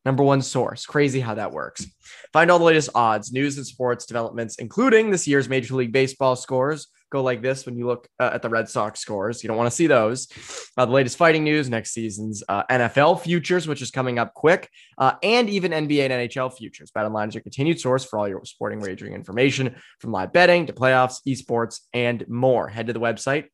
number 0.07 0.23
one 0.23 0.41
source. 0.41 0.85
Crazy 0.85 1.19
how 1.19 1.33
that 1.35 1.51
works. 1.51 1.85
Find 2.31 2.49
all 2.49 2.59
the 2.59 2.65
latest 2.65 2.89
odds, 2.95 3.33
news, 3.33 3.57
and 3.57 3.67
sports 3.67 4.05
developments, 4.05 4.55
including 4.55 5.11
this 5.11 5.27
year's 5.27 5.49
Major 5.49 5.75
League 5.75 5.91
Baseball 5.91 6.37
scores. 6.37 6.87
Go 7.09 7.21
like 7.21 7.41
this 7.41 7.65
when 7.65 7.77
you 7.77 7.85
look 7.87 8.07
uh, 8.19 8.31
at 8.33 8.41
the 8.41 8.49
Red 8.49 8.69
Sox 8.69 9.01
scores. 9.01 9.43
You 9.43 9.49
don't 9.49 9.57
want 9.57 9.69
to 9.69 9.75
see 9.75 9.87
those. 9.87 10.27
Uh, 10.77 10.85
the 10.85 10.91
latest 10.91 11.17
fighting 11.17 11.43
news, 11.43 11.69
next 11.69 11.91
season's 11.91 12.43
uh, 12.47 12.63
NFL 12.69 13.21
futures, 13.21 13.67
which 13.67 13.81
is 13.81 13.91
coming 13.91 14.17
up 14.17 14.33
quick, 14.33 14.69
uh, 14.97 15.13
and 15.23 15.49
even 15.49 15.71
NBA 15.71 16.09
and 16.09 16.29
NHL 16.29 16.53
futures. 16.53 16.91
BetOnline 16.91 17.29
is 17.29 17.35
your 17.35 17.43
continued 17.43 17.79
source 17.79 18.05
for 18.05 18.19
all 18.19 18.27
your 18.27 18.43
sporting 18.45 18.79
wagering 18.79 19.13
information, 19.13 19.75
from 19.99 20.11
live 20.11 20.31
betting 20.31 20.65
to 20.67 20.73
playoffs, 20.73 21.21
esports, 21.27 21.81
and 21.93 22.25
more. 22.29 22.67
Head 22.67 22.87
to 22.87 22.93
the 22.93 22.99
website 22.99 23.45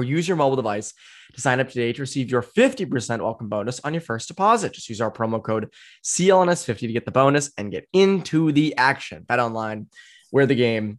or 0.00 0.04
use 0.04 0.26
your 0.26 0.36
mobile 0.36 0.56
device 0.56 0.94
to 1.34 1.40
sign 1.40 1.60
up 1.60 1.68
today 1.68 1.92
to 1.92 2.02
receive 2.02 2.30
your 2.30 2.42
50% 2.42 3.20
welcome 3.20 3.48
bonus 3.48 3.80
on 3.80 3.92
your 3.92 4.00
first 4.00 4.28
deposit. 4.28 4.72
Just 4.72 4.88
use 4.88 5.00
our 5.00 5.12
promo 5.12 5.42
code 5.42 5.70
CLNS50 6.04 6.78
to 6.78 6.92
get 6.92 7.04
the 7.04 7.12
bonus 7.12 7.52
and 7.56 7.70
get 7.70 7.86
into 7.92 8.50
the 8.50 8.76
action. 8.76 9.22
Bet 9.22 9.38
online, 9.38 9.88
where 10.30 10.46
the 10.46 10.54
game 10.54 10.98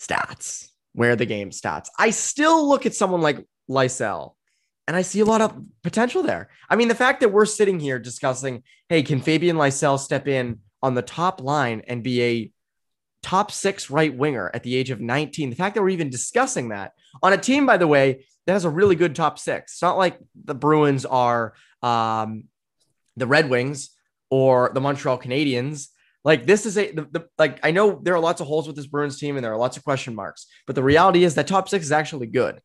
stats, 0.00 0.68
where 0.94 1.16
the 1.16 1.26
game 1.26 1.50
stats. 1.50 1.88
I 1.98 2.10
still 2.10 2.68
look 2.68 2.86
at 2.86 2.94
someone 2.94 3.20
like 3.20 3.44
Lysell 3.70 4.32
and 4.86 4.96
I 4.96 5.02
see 5.02 5.20
a 5.20 5.26
lot 5.26 5.42
of 5.42 5.54
potential 5.82 6.22
there. 6.22 6.48
I 6.70 6.76
mean, 6.76 6.88
the 6.88 6.94
fact 6.94 7.20
that 7.20 7.30
we're 7.30 7.44
sitting 7.44 7.78
here 7.78 7.98
discussing, 7.98 8.62
hey, 8.88 9.02
can 9.02 9.20
Fabian 9.20 9.56
Lysell 9.56 9.98
step 9.98 10.26
in 10.26 10.60
on 10.82 10.94
the 10.94 11.02
top 11.02 11.42
line 11.42 11.82
and 11.86 12.02
be 12.02 12.22
a 12.22 12.52
top 13.22 13.50
six 13.50 13.90
right 13.90 14.14
winger 14.14 14.50
at 14.54 14.62
the 14.62 14.74
age 14.74 14.90
of 14.90 15.00
19. 15.00 15.50
The 15.50 15.56
fact 15.56 15.74
that 15.74 15.82
we're 15.82 15.88
even 15.90 16.10
discussing 16.10 16.68
that 16.68 16.92
on 17.22 17.32
a 17.32 17.38
team, 17.38 17.66
by 17.66 17.76
the 17.76 17.86
way, 17.86 18.24
that 18.46 18.52
has 18.52 18.64
a 18.64 18.70
really 18.70 18.94
good 18.94 19.14
top 19.14 19.38
six. 19.38 19.74
It's 19.74 19.82
not 19.82 19.98
like 19.98 20.18
the 20.44 20.54
Bruins 20.54 21.04
are 21.04 21.54
um, 21.82 22.44
the 23.16 23.26
Red 23.26 23.50
Wings 23.50 23.90
or 24.30 24.70
the 24.72 24.80
Montreal 24.80 25.18
Canadiens. 25.18 25.88
Like 26.24 26.46
this 26.46 26.66
is 26.66 26.76
a 26.78 26.90
the, 26.90 27.02
the, 27.10 27.28
like 27.38 27.60
I 27.62 27.70
know 27.70 28.00
there 28.02 28.14
are 28.14 28.20
lots 28.20 28.40
of 28.40 28.46
holes 28.46 28.66
with 28.66 28.76
this 28.76 28.86
Bruins 28.86 29.18
team 29.18 29.36
and 29.36 29.44
there 29.44 29.52
are 29.52 29.58
lots 29.58 29.76
of 29.76 29.84
question 29.84 30.14
marks, 30.14 30.46
but 30.66 30.74
the 30.74 30.82
reality 30.82 31.24
is 31.24 31.34
that 31.34 31.46
top 31.46 31.68
six 31.68 31.84
is 31.84 31.92
actually 31.92 32.26
good 32.26 32.60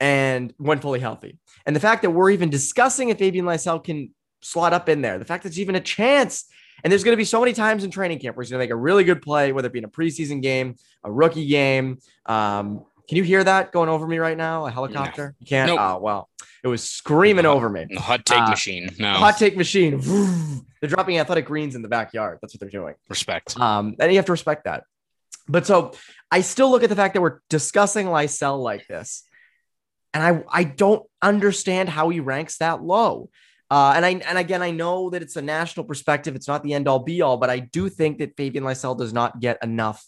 and 0.00 0.52
when 0.58 0.80
fully 0.80 1.00
healthy. 1.00 1.38
And 1.64 1.74
the 1.74 1.80
fact 1.80 2.02
that 2.02 2.10
we're 2.10 2.30
even 2.30 2.50
discussing 2.50 3.08
if 3.08 3.18
Fabian 3.18 3.44
Lysell 3.44 3.82
can 3.82 4.10
slot 4.40 4.72
up 4.72 4.88
in 4.88 5.00
there, 5.00 5.18
the 5.18 5.24
fact 5.24 5.44
that 5.44 5.50
it's 5.50 5.58
even 5.58 5.76
a 5.76 5.80
chance 5.80 6.46
and 6.82 6.90
there's 6.90 7.04
going 7.04 7.12
to 7.12 7.18
be 7.18 7.24
so 7.24 7.40
many 7.40 7.52
times 7.52 7.84
in 7.84 7.90
training 7.90 8.18
camp 8.18 8.36
where 8.36 8.42
he's 8.42 8.50
going 8.50 8.58
to 8.58 8.64
make 8.64 8.72
a 8.72 8.76
really 8.76 9.04
good 9.04 9.22
play, 9.22 9.52
whether 9.52 9.66
it 9.66 9.72
be 9.72 9.78
in 9.78 9.84
a 9.84 9.88
preseason 9.88 10.42
game, 10.42 10.76
a 11.04 11.10
rookie 11.10 11.46
game. 11.46 11.98
Um, 12.26 12.84
can 13.08 13.18
you 13.18 13.24
hear 13.24 13.42
that 13.44 13.72
going 13.72 13.88
over 13.88 14.06
me 14.06 14.18
right 14.18 14.36
now? 14.36 14.66
A 14.66 14.70
helicopter? 14.70 15.26
No. 15.26 15.34
You 15.40 15.46
can't? 15.46 15.66
Nope. 15.68 15.80
Oh, 15.80 15.98
well, 15.98 16.28
it 16.62 16.68
was 16.68 16.88
screaming 16.88 17.46
over 17.46 17.68
me. 17.68 17.86
The 17.90 18.00
hot 18.00 18.24
take 18.24 18.38
uh, 18.38 18.50
machine. 18.50 18.88
No. 18.98 19.12
Hot 19.14 19.36
take 19.36 19.56
machine. 19.56 20.00
they're 20.80 20.90
dropping 20.90 21.18
athletic 21.18 21.46
greens 21.46 21.74
in 21.74 21.82
the 21.82 21.88
backyard. 21.88 22.38
That's 22.40 22.54
what 22.54 22.60
they're 22.60 22.70
doing. 22.70 22.94
Respect. 23.08 23.58
Um, 23.58 23.96
and 23.98 24.10
you 24.10 24.18
have 24.18 24.26
to 24.26 24.32
respect 24.32 24.64
that. 24.64 24.84
But 25.48 25.66
so 25.66 25.92
I 26.30 26.40
still 26.40 26.70
look 26.70 26.82
at 26.82 26.88
the 26.88 26.96
fact 26.96 27.14
that 27.14 27.20
we're 27.20 27.40
discussing 27.50 28.06
Lysell 28.06 28.62
like 28.62 28.86
this. 28.86 29.24
And 30.14 30.22
I, 30.22 30.44
I 30.60 30.64
don't 30.64 31.04
understand 31.20 31.88
how 31.88 32.10
he 32.10 32.20
ranks 32.20 32.58
that 32.58 32.82
low. 32.82 33.30
Uh, 33.72 33.94
and 33.96 34.04
I 34.04 34.10
and 34.28 34.36
again, 34.36 34.60
I 34.60 34.70
know 34.70 35.08
that 35.08 35.22
it's 35.22 35.36
a 35.36 35.40
national 35.40 35.86
perspective. 35.86 36.36
It's 36.36 36.46
not 36.46 36.62
the 36.62 36.74
end 36.74 36.88
all 36.88 36.98
be 36.98 37.22
all, 37.22 37.38
but 37.38 37.48
I 37.48 37.60
do 37.60 37.88
think 37.88 38.18
that 38.18 38.36
Fabian 38.36 38.64
Lysell 38.64 38.98
does 38.98 39.14
not 39.14 39.40
get 39.40 39.56
enough 39.62 40.06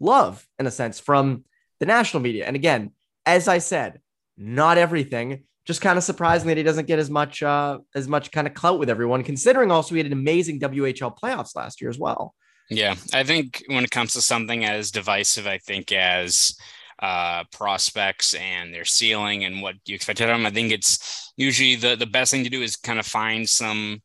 love 0.00 0.46
in 0.58 0.66
a 0.66 0.70
sense 0.70 0.98
from 0.98 1.44
the 1.78 1.84
national 1.84 2.22
media. 2.22 2.46
And 2.46 2.56
again, 2.56 2.92
as 3.26 3.48
I 3.48 3.58
said, 3.58 4.00
not 4.38 4.78
everything. 4.78 5.44
Just 5.66 5.82
kind 5.82 5.98
of 5.98 6.04
surprising 6.04 6.48
that 6.48 6.56
he 6.56 6.62
doesn't 6.62 6.86
get 6.86 6.98
as 6.98 7.10
much 7.10 7.42
uh, 7.42 7.80
as 7.94 8.08
much 8.08 8.30
kind 8.30 8.46
of 8.46 8.54
clout 8.54 8.78
with 8.78 8.88
everyone, 8.88 9.22
considering 9.24 9.70
also 9.70 9.94
he 9.94 9.98
had 9.98 10.06
an 10.06 10.14
amazing 10.14 10.58
WHL 10.58 11.14
playoffs 11.14 11.54
last 11.54 11.82
year 11.82 11.90
as 11.90 11.98
well. 11.98 12.34
Yeah, 12.70 12.94
I 13.12 13.24
think 13.24 13.62
when 13.66 13.84
it 13.84 13.90
comes 13.90 14.14
to 14.14 14.22
something 14.22 14.64
as 14.64 14.90
divisive, 14.90 15.46
I 15.46 15.58
think 15.58 15.92
as 15.92 16.56
uh, 17.02 17.42
prospects 17.52 18.32
and 18.34 18.72
their 18.72 18.84
ceiling 18.84 19.44
and 19.44 19.60
what 19.60 19.74
you 19.84 19.94
expect 19.94 20.20
of 20.20 20.28
them. 20.28 20.46
I 20.46 20.50
think 20.50 20.70
it's 20.72 21.32
usually 21.36 21.74
the 21.74 21.96
the 21.96 22.06
best 22.06 22.30
thing 22.30 22.44
to 22.44 22.50
do 22.50 22.62
is 22.62 22.76
kind 22.76 23.00
of 23.00 23.06
find 23.06 23.48
some 23.48 24.00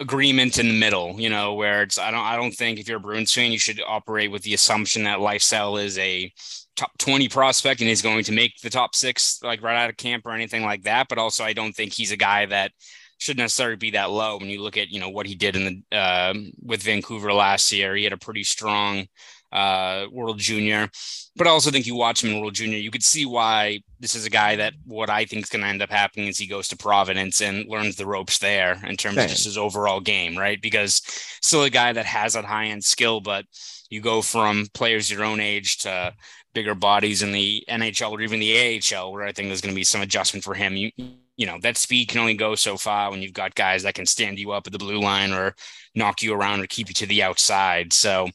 agreement 0.00 0.58
in 0.58 0.68
the 0.68 0.78
middle, 0.78 1.18
you 1.18 1.30
know, 1.30 1.54
where 1.54 1.82
it's 1.82 1.98
I 1.98 2.10
don't 2.10 2.20
I 2.20 2.36
don't 2.36 2.52
think 2.52 2.78
if 2.78 2.86
you're 2.86 2.98
a 2.98 3.00
Bruins 3.00 3.32
fan, 3.32 3.52
you 3.52 3.58
should 3.58 3.80
operate 3.86 4.30
with 4.30 4.42
the 4.42 4.54
assumption 4.54 5.04
that 5.04 5.18
Lysell 5.18 5.82
is 5.82 5.98
a 5.98 6.30
top 6.76 6.90
20 6.98 7.28
prospect 7.30 7.80
and 7.80 7.88
he's 7.88 8.02
going 8.02 8.24
to 8.24 8.32
make 8.32 8.52
the 8.62 8.70
top 8.70 8.94
six 8.94 9.40
like 9.42 9.62
right 9.62 9.76
out 9.76 9.90
of 9.90 9.96
camp 9.96 10.26
or 10.26 10.32
anything 10.32 10.62
like 10.62 10.82
that. 10.82 11.08
But 11.08 11.18
also 11.18 11.42
I 11.42 11.54
don't 11.54 11.72
think 11.72 11.94
he's 11.94 12.12
a 12.12 12.16
guy 12.18 12.46
that 12.46 12.72
should 13.18 13.36
necessarily 13.36 13.76
be 13.76 13.90
that 13.90 14.10
low 14.10 14.38
when 14.38 14.48
you 14.48 14.62
look 14.62 14.76
at 14.76 14.90
you 14.90 15.00
know 15.00 15.10
what 15.10 15.26
he 15.26 15.34
did 15.34 15.56
in 15.56 15.84
the 15.90 15.96
uh, 15.96 16.34
with 16.62 16.82
Vancouver 16.82 17.32
last 17.32 17.72
year. 17.72 17.94
He 17.94 18.04
had 18.04 18.12
a 18.12 18.18
pretty 18.18 18.44
strong 18.44 19.06
uh, 19.52 20.06
World 20.10 20.38
Junior. 20.38 20.88
But 21.36 21.46
I 21.46 21.50
also 21.50 21.70
think 21.70 21.86
you 21.86 21.94
watch 21.94 22.22
him 22.22 22.30
in 22.30 22.40
World 22.40 22.54
Junior, 22.54 22.78
you 22.78 22.90
could 22.90 23.02
see 23.02 23.26
why 23.26 23.80
this 23.98 24.14
is 24.14 24.26
a 24.26 24.30
guy 24.30 24.56
that 24.56 24.74
what 24.84 25.10
I 25.10 25.24
think 25.24 25.44
is 25.44 25.48
going 25.48 25.62
to 25.62 25.68
end 25.68 25.82
up 25.82 25.90
happening 25.90 26.28
is 26.28 26.38
he 26.38 26.46
goes 26.46 26.68
to 26.68 26.76
Providence 26.76 27.40
and 27.40 27.68
learns 27.68 27.96
the 27.96 28.06
ropes 28.06 28.38
there 28.38 28.80
in 28.86 28.96
terms 28.96 29.18
of 29.18 29.28
just 29.28 29.44
his 29.44 29.58
overall 29.58 30.00
game, 30.00 30.36
right? 30.36 30.60
Because 30.60 31.02
still 31.40 31.62
a 31.62 31.70
guy 31.70 31.92
that 31.92 32.06
has 32.06 32.34
that 32.34 32.44
high 32.44 32.66
end 32.66 32.84
skill, 32.84 33.20
but 33.20 33.44
you 33.90 34.00
go 34.00 34.22
from 34.22 34.66
players 34.74 35.10
your 35.10 35.24
own 35.24 35.40
age 35.40 35.78
to 35.78 36.14
bigger 36.52 36.74
bodies 36.74 37.22
in 37.22 37.32
the 37.32 37.64
NHL 37.68 38.12
or 38.12 38.20
even 38.20 38.40
the 38.40 38.82
AHL, 38.94 39.12
where 39.12 39.24
I 39.24 39.32
think 39.32 39.48
there's 39.48 39.60
going 39.60 39.74
to 39.74 39.78
be 39.78 39.84
some 39.84 40.00
adjustment 40.00 40.44
for 40.44 40.54
him. 40.54 40.76
You 40.76 40.90
you 41.36 41.46
know 41.46 41.58
that 41.62 41.78
speed 41.78 42.08
can 42.08 42.20
only 42.20 42.34
go 42.34 42.54
so 42.54 42.76
far 42.76 43.10
when 43.10 43.22
you've 43.22 43.32
got 43.32 43.54
guys 43.54 43.82
that 43.82 43.94
can 43.94 44.04
stand 44.04 44.38
you 44.38 44.52
up 44.52 44.66
at 44.66 44.72
the 44.72 44.78
blue 44.78 45.00
line 45.00 45.32
or 45.32 45.54
knock 45.94 46.22
you 46.22 46.34
around 46.34 46.60
or 46.60 46.66
keep 46.66 46.88
you 46.88 46.94
to 46.94 47.06
the 47.06 47.22
outside. 47.22 47.92
So 47.92 48.28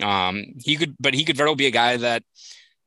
um, 0.00 0.44
he 0.64 0.76
could, 0.76 0.96
but 0.98 1.14
he 1.14 1.24
could 1.24 1.36
very 1.36 1.48
well 1.48 1.56
be 1.56 1.66
a 1.66 1.70
guy 1.70 1.96
that 1.96 2.22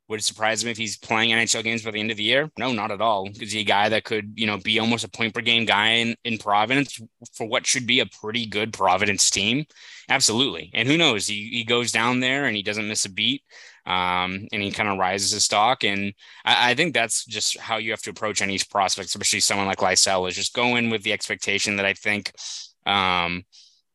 would 0.07 0.23
surprise 0.23 0.63
him 0.63 0.69
if 0.69 0.77
he's 0.77 0.97
playing 0.97 1.31
NHL 1.31 1.63
games 1.63 1.81
by 1.81 1.91
the 1.91 1.99
end 1.99 2.11
of 2.11 2.17
the 2.17 2.23
year. 2.23 2.51
No, 2.59 2.71
not 2.71 2.91
at 2.91 3.01
all. 3.01 3.27
Is 3.41 3.51
he 3.51 3.61
a 3.61 3.63
guy 3.63 3.89
that 3.89 4.03
could, 4.03 4.33
you 4.35 4.45
know, 4.45 4.57
be 4.57 4.77
almost 4.79 5.03
a 5.03 5.09
point 5.09 5.33
per 5.33 5.41
game 5.41 5.65
guy 5.65 5.87
in, 5.87 6.15
in 6.23 6.37
Providence 6.37 6.99
for 7.33 7.47
what 7.47 7.65
should 7.65 7.87
be 7.87 7.99
a 7.99 8.05
pretty 8.05 8.45
good 8.45 8.71
Providence 8.71 9.29
team? 9.31 9.65
Absolutely. 10.07 10.69
And 10.75 10.87
who 10.87 10.97
knows? 10.97 11.25
He, 11.25 11.49
he 11.51 11.63
goes 11.63 11.91
down 11.91 12.19
there 12.19 12.45
and 12.45 12.55
he 12.55 12.61
doesn't 12.61 12.87
miss 12.87 13.05
a 13.05 13.11
beat. 13.11 13.41
Um, 13.87 14.47
and 14.51 14.63
he 14.63 14.71
kind 14.71 14.89
of 14.89 14.97
rises 14.97 15.31
his 15.31 15.45
stock. 15.45 15.83
And 15.83 16.13
I, 16.43 16.71
I, 16.71 16.73
think 16.73 16.95
that's 16.95 17.23
just 17.23 17.59
how 17.59 17.77
you 17.77 17.91
have 17.91 18.01
to 18.01 18.09
approach 18.09 18.41
any 18.41 18.57
prospect, 18.71 19.09
especially 19.09 19.41
someone 19.41 19.67
like 19.67 19.77
Lysell, 19.77 20.27
is 20.27 20.35
just 20.35 20.55
go 20.55 20.75
in 20.75 20.89
with 20.89 21.03
the 21.03 21.13
expectation 21.13 21.75
that 21.75 21.85
I 21.85 21.93
think 21.93 22.31
um, 22.87 23.43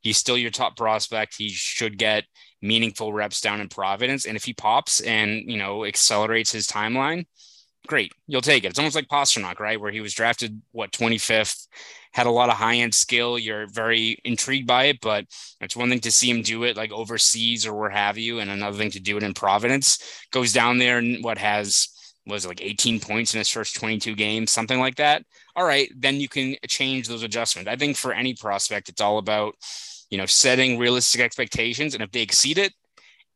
he's 0.01 0.17
still 0.17 0.39
your 0.39 0.53
top 0.53 0.77
prospect. 0.77 1.35
He 1.37 1.49
should 1.49 1.99
get 1.99 2.25
meaningful 2.63 3.13
reps 3.13 3.41
down 3.41 3.61
in 3.61 3.69
Providence. 3.69 4.27
And 4.27 4.37
if 4.37 4.45
he 4.45 4.53
pops 4.53 5.01
and, 5.01 5.51
you 5.51 5.57
know, 5.57 5.85
accelerates 5.85 6.53
his 6.53 6.67
timeline, 6.67 7.27
great. 7.87 8.13
You'll 8.27 8.41
take 8.41 8.65
it. 8.65 8.69
It's 8.69 8.79
almost 8.79 8.95
like 8.95 9.09
Pastrnak, 9.09 9.59
right? 9.59 9.81
Where 9.81 9.93
he 9.93 10.01
was 10.01 10.15
drafted, 10.15 10.61
what, 10.73 10.93
25th, 10.93 11.67
had 12.13 12.27
a 12.27 12.31
lot 12.31 12.49
of 12.49 12.57
high 12.57 12.77
end 12.77 12.95
skill. 12.95 13.39
You're 13.39 13.67
very 13.67 14.19
intrigued 14.25 14.67
by 14.67 14.85
it, 14.85 15.01
but 15.01 15.27
it's 15.61 15.77
one 15.77 15.89
thing 15.89 16.01
to 16.01 16.13
see 16.13 16.31
him 16.31 16.43
do 16.43 16.65
it 16.65 16.77
like 16.77 16.93
overseas 16.93 17.67
or 17.67 17.75
where 17.75 17.91
have 17.91 18.19
you, 18.19 18.41
and 18.41 18.51
another 18.51 18.77
thing 18.77 18.91
to 18.93 19.01
do 19.01 19.17
it 19.17 19.23
in 19.23 19.35
Providence. 19.35 20.25
Goes 20.33 20.53
down 20.53 20.79
there 20.79 20.99
and 20.99 21.23
what 21.23 21.39
has 21.39 21.89
was 22.27 22.47
like 22.47 22.63
18 22.63 23.01
points 23.01 23.35
in 23.35 23.39
his 23.39 23.49
first 23.49 23.75
22 23.77 24.15
games, 24.15 24.51
something 24.51 24.79
like 24.79 24.97
that. 24.97 25.25
All 25.57 25.65
right, 25.65 25.91
then 25.97 26.21
you 26.21 26.29
can 26.29 26.57
change 26.69 27.09
those 27.09 27.23
adjustments. 27.23 27.69
I 27.69 27.77
think 27.77 27.97
for 27.97 28.13
any 28.13 28.35
prospect, 28.35 28.89
it's 28.89 29.01
all 29.01 29.19
about 29.19 29.55
you 30.11 30.19
know, 30.19 30.27
setting 30.27 30.79
realistic 30.79 31.21
expectations. 31.21 31.95
And 31.95 32.03
if 32.03 32.11
they 32.11 32.23
exceed 32.23 32.59
it, 32.59 32.73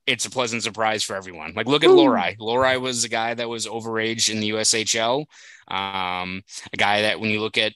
it's 0.07 0.27
a 0.27 0.31
pleasant 0.31 0.63
surprise 0.63 1.03
for 1.03 1.17
everyone. 1.17 1.55
Like, 1.55 1.67
look 1.67 1.85
at 1.85 1.91
Lohrei. 1.91 2.37
Lohrei 2.39 2.79
was 2.81 3.05
a 3.05 3.09
guy 3.09 3.33
that 3.35 3.49
was 3.49 3.67
overage 3.67 4.31
in 4.31 4.41
the 4.41 4.51
USHL. 4.51 5.25
Um, 5.69 6.43
a 6.73 6.77
guy 6.77 7.03
that 7.03 7.21
when 7.21 7.31
you 7.31 7.41
look 7.41 7.57
at 7.57 7.73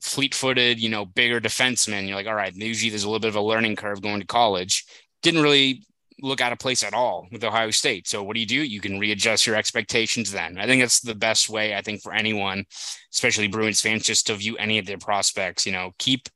fleet 0.00 0.34
footed, 0.34 0.80
you 0.80 0.88
know, 0.88 1.04
bigger 1.04 1.40
defensemen, 1.40 2.06
you're 2.06 2.16
like, 2.16 2.26
all 2.26 2.34
right, 2.34 2.54
usually 2.54 2.88
there's 2.88 3.04
a 3.04 3.08
little 3.08 3.20
bit 3.20 3.28
of 3.28 3.36
a 3.36 3.42
learning 3.42 3.76
curve 3.76 4.00
going 4.00 4.20
to 4.20 4.26
college. 4.26 4.86
Didn't 5.22 5.42
really 5.42 5.84
look 6.22 6.40
out 6.40 6.52
of 6.52 6.58
place 6.58 6.82
at 6.82 6.94
all 6.94 7.26
with 7.30 7.44
Ohio 7.44 7.70
State. 7.70 8.06
So 8.08 8.22
what 8.22 8.34
do 8.34 8.40
you 8.40 8.46
do? 8.46 8.62
You 8.62 8.80
can 8.80 8.98
readjust 8.98 9.46
your 9.46 9.56
expectations 9.56 10.30
then. 10.30 10.58
I 10.58 10.66
think 10.66 10.82
that's 10.82 11.00
the 11.00 11.14
best 11.14 11.48
way, 11.48 11.74
I 11.74 11.82
think, 11.82 12.02
for 12.02 12.12
anyone, 12.12 12.64
especially 13.12 13.48
Bruins 13.48 13.80
fans, 13.80 14.04
just 14.04 14.26
to 14.26 14.34
view 14.34 14.56
any 14.56 14.78
of 14.78 14.86
their 14.86 14.98
prospects, 14.98 15.66
you 15.66 15.72
know, 15.72 15.92
keep 15.98 16.28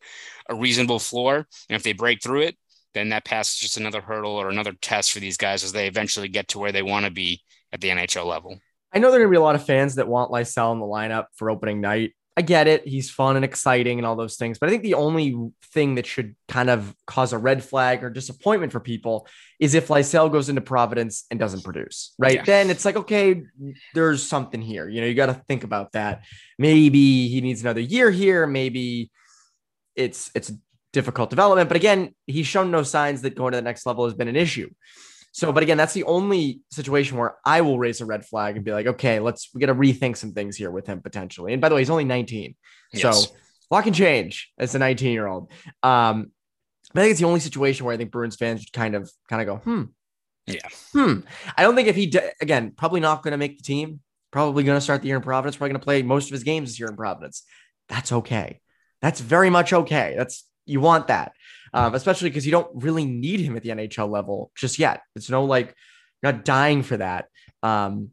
a 0.48 0.54
reasonable 0.54 0.98
floor. 0.98 1.37
And 1.68 1.76
if 1.76 1.83
they 1.83 1.92
break 1.92 2.22
through 2.22 2.42
it, 2.42 2.57
then 2.94 3.09
that 3.11 3.24
pass 3.24 3.52
is 3.52 3.59
just 3.59 3.76
another 3.76 4.00
hurdle 4.00 4.33
or 4.33 4.48
another 4.48 4.72
test 4.80 5.12
for 5.12 5.20
these 5.20 5.37
guys 5.37 5.64
as 5.64 5.72
they 5.72 5.87
eventually 5.87 6.28
get 6.28 6.48
to 6.48 6.59
where 6.59 6.72
they 6.72 6.83
want 6.83 7.04
to 7.04 7.11
be 7.11 7.42
at 7.72 7.80
the 7.80 7.88
NHL 7.88 8.26
level. 8.26 8.59
I 8.92 8.98
know 8.98 9.11
there 9.11 9.20
are 9.20 9.24
going 9.24 9.33
to 9.33 9.38
be 9.38 9.42
a 9.42 9.44
lot 9.44 9.57
of 9.57 9.66
fans 9.66 9.96
that 9.96 10.07
want 10.07 10.30
Lysell 10.30 10.72
in 10.72 10.78
the 10.78 10.87
lineup 10.87 11.26
for 11.35 11.50
opening 11.50 11.80
night. 11.80 12.14
I 12.37 12.42
get 12.42 12.66
it. 12.66 12.87
He's 12.87 13.11
fun 13.11 13.37
and 13.37 13.44
exciting 13.44 13.98
and 13.98 14.07
all 14.07 14.16
those 14.16 14.37
things. 14.37 14.59
But 14.59 14.68
I 14.68 14.72
think 14.72 14.83
the 14.83 14.94
only 14.94 15.37
thing 15.72 15.96
that 15.96 16.07
should 16.07 16.35
kind 16.48 16.68
of 16.68 16.94
cause 17.07 17.33
a 17.33 17.38
red 17.38 17.62
flag 17.62 18.02
or 18.02 18.11
disappointment 18.11 18.72
for 18.72 18.80
people 18.80 19.28
is 19.61 19.74
if 19.74 19.88
Lysell 19.88 20.30
goes 20.30 20.48
into 20.48 20.61
Providence 20.61 21.26
and 21.30 21.38
doesn't 21.38 21.62
produce, 21.62 22.12
right? 22.18 22.37
Yeah. 22.37 22.44
Then 22.44 22.70
it's 22.70 22.85
like, 22.85 22.96
okay, 22.96 23.42
there's 23.94 24.22
something 24.26 24.61
here. 24.61 24.88
You 24.88 25.00
know, 25.00 25.07
you 25.07 25.14
got 25.14 25.26
to 25.26 25.42
think 25.46 25.62
about 25.62 25.92
that. 25.92 26.24
Maybe 26.59 27.28
he 27.28 27.40
needs 27.40 27.62
another 27.62 27.80
year 27.80 28.11
here. 28.11 28.48
Maybe 28.48 29.11
it's 29.96 30.30
it's 30.35 30.52
difficult 30.92 31.30
development. 31.30 31.68
But 31.68 31.76
again, 31.76 32.14
he's 32.26 32.46
shown 32.46 32.70
no 32.70 32.83
signs 32.83 33.22
that 33.22 33.35
going 33.35 33.52
to 33.52 33.59
the 33.59 33.62
next 33.62 33.85
level 33.85 34.04
has 34.04 34.14
been 34.14 34.28
an 34.28 34.37
issue. 34.37 34.70
So, 35.33 35.50
but 35.52 35.64
again, 35.64 35.76
that's 35.76 35.94
the 35.94 36.04
only 36.04 36.61
situation 36.70 37.18
where 37.18 37.37
I 37.44 37.61
will 37.62 37.76
raise 37.76 38.00
a 38.00 38.07
red 38.07 38.24
flag 38.24 38.54
and 38.54 38.64
be 38.64 38.70
like, 38.70 38.87
okay, 38.87 39.18
let's 39.18 39.50
we 39.52 39.61
got 39.61 39.66
to 39.66 39.74
rethink 39.74 40.16
some 40.16 40.33
things 40.33 40.57
here 40.57 40.70
with 40.70 40.87
him 40.87 41.00
potentially. 41.00 41.52
And 41.52 41.61
by 41.61 41.68
the 41.68 41.74
way, 41.74 41.80
he's 41.80 41.90
only 41.90 42.04
19, 42.04 42.54
yes. 42.92 43.02
so 43.02 43.35
a 43.70 43.74
lot 43.74 43.85
can 43.85 43.92
change 43.92 44.52
as 44.59 44.74
a 44.76 44.78
19 44.78 45.12
year 45.12 45.26
old. 45.26 45.50
Um, 45.83 46.30
but 46.92 47.00
I 47.00 47.02
think 47.04 47.11
it's 47.11 47.20
the 47.20 47.26
only 47.26 47.40
situation 47.40 47.85
where 47.85 47.92
I 47.92 47.98
think 47.98 48.12
Bruins 48.12 48.37
fans 48.37 48.62
should 48.62 48.72
kind 48.72 48.94
of 48.94 49.11
kind 49.28 49.42
of 49.42 49.46
go, 49.48 49.57
hmm, 49.57 49.83
yeah, 50.46 50.68
hmm. 50.92 51.20
I 51.57 51.62
don't 51.64 51.74
think 51.74 51.88
if 51.88 51.96
he 51.96 52.14
again 52.40 52.70
probably 52.70 53.00
not 53.00 53.24
going 53.24 53.33
to 53.33 53.38
make 53.38 53.59
the 53.59 53.64
team, 53.64 54.00
probably 54.30 54.62
going 54.62 54.76
to 54.76 54.80
start 54.80 55.02
the 55.02 55.09
year 55.09 55.16
in 55.16 55.22
Providence, 55.22 55.57
probably 55.57 55.70
going 55.70 55.80
to 55.80 55.85
play 55.85 56.02
most 56.02 56.26
of 56.26 56.33
his 56.33 56.44
games 56.44 56.70
this 56.70 56.78
year 56.78 56.88
in 56.88 56.96
Providence. 56.96 57.42
That's 57.88 58.12
okay. 58.12 58.61
That's 59.04 59.20
very 59.20 59.50
much 59.50 59.72
okay. 59.72 60.14
That's 60.16 60.44
you 60.66 60.80
want 60.80 61.08
that 61.08 61.32
um, 61.74 61.94
especially 61.94 62.30
because 62.30 62.46
you 62.46 62.52
don't 62.52 62.70
really 62.72 63.04
need 63.04 63.40
him 63.40 63.56
at 63.56 63.62
the 63.64 63.70
NHL 63.70 64.08
level 64.08 64.52
just 64.54 64.78
yet. 64.78 65.02
It's 65.16 65.28
no 65.28 65.44
like 65.44 65.74
not 66.22 66.44
dying 66.44 66.84
for 66.84 66.96
that. 66.96 67.26
Um, 67.62 68.10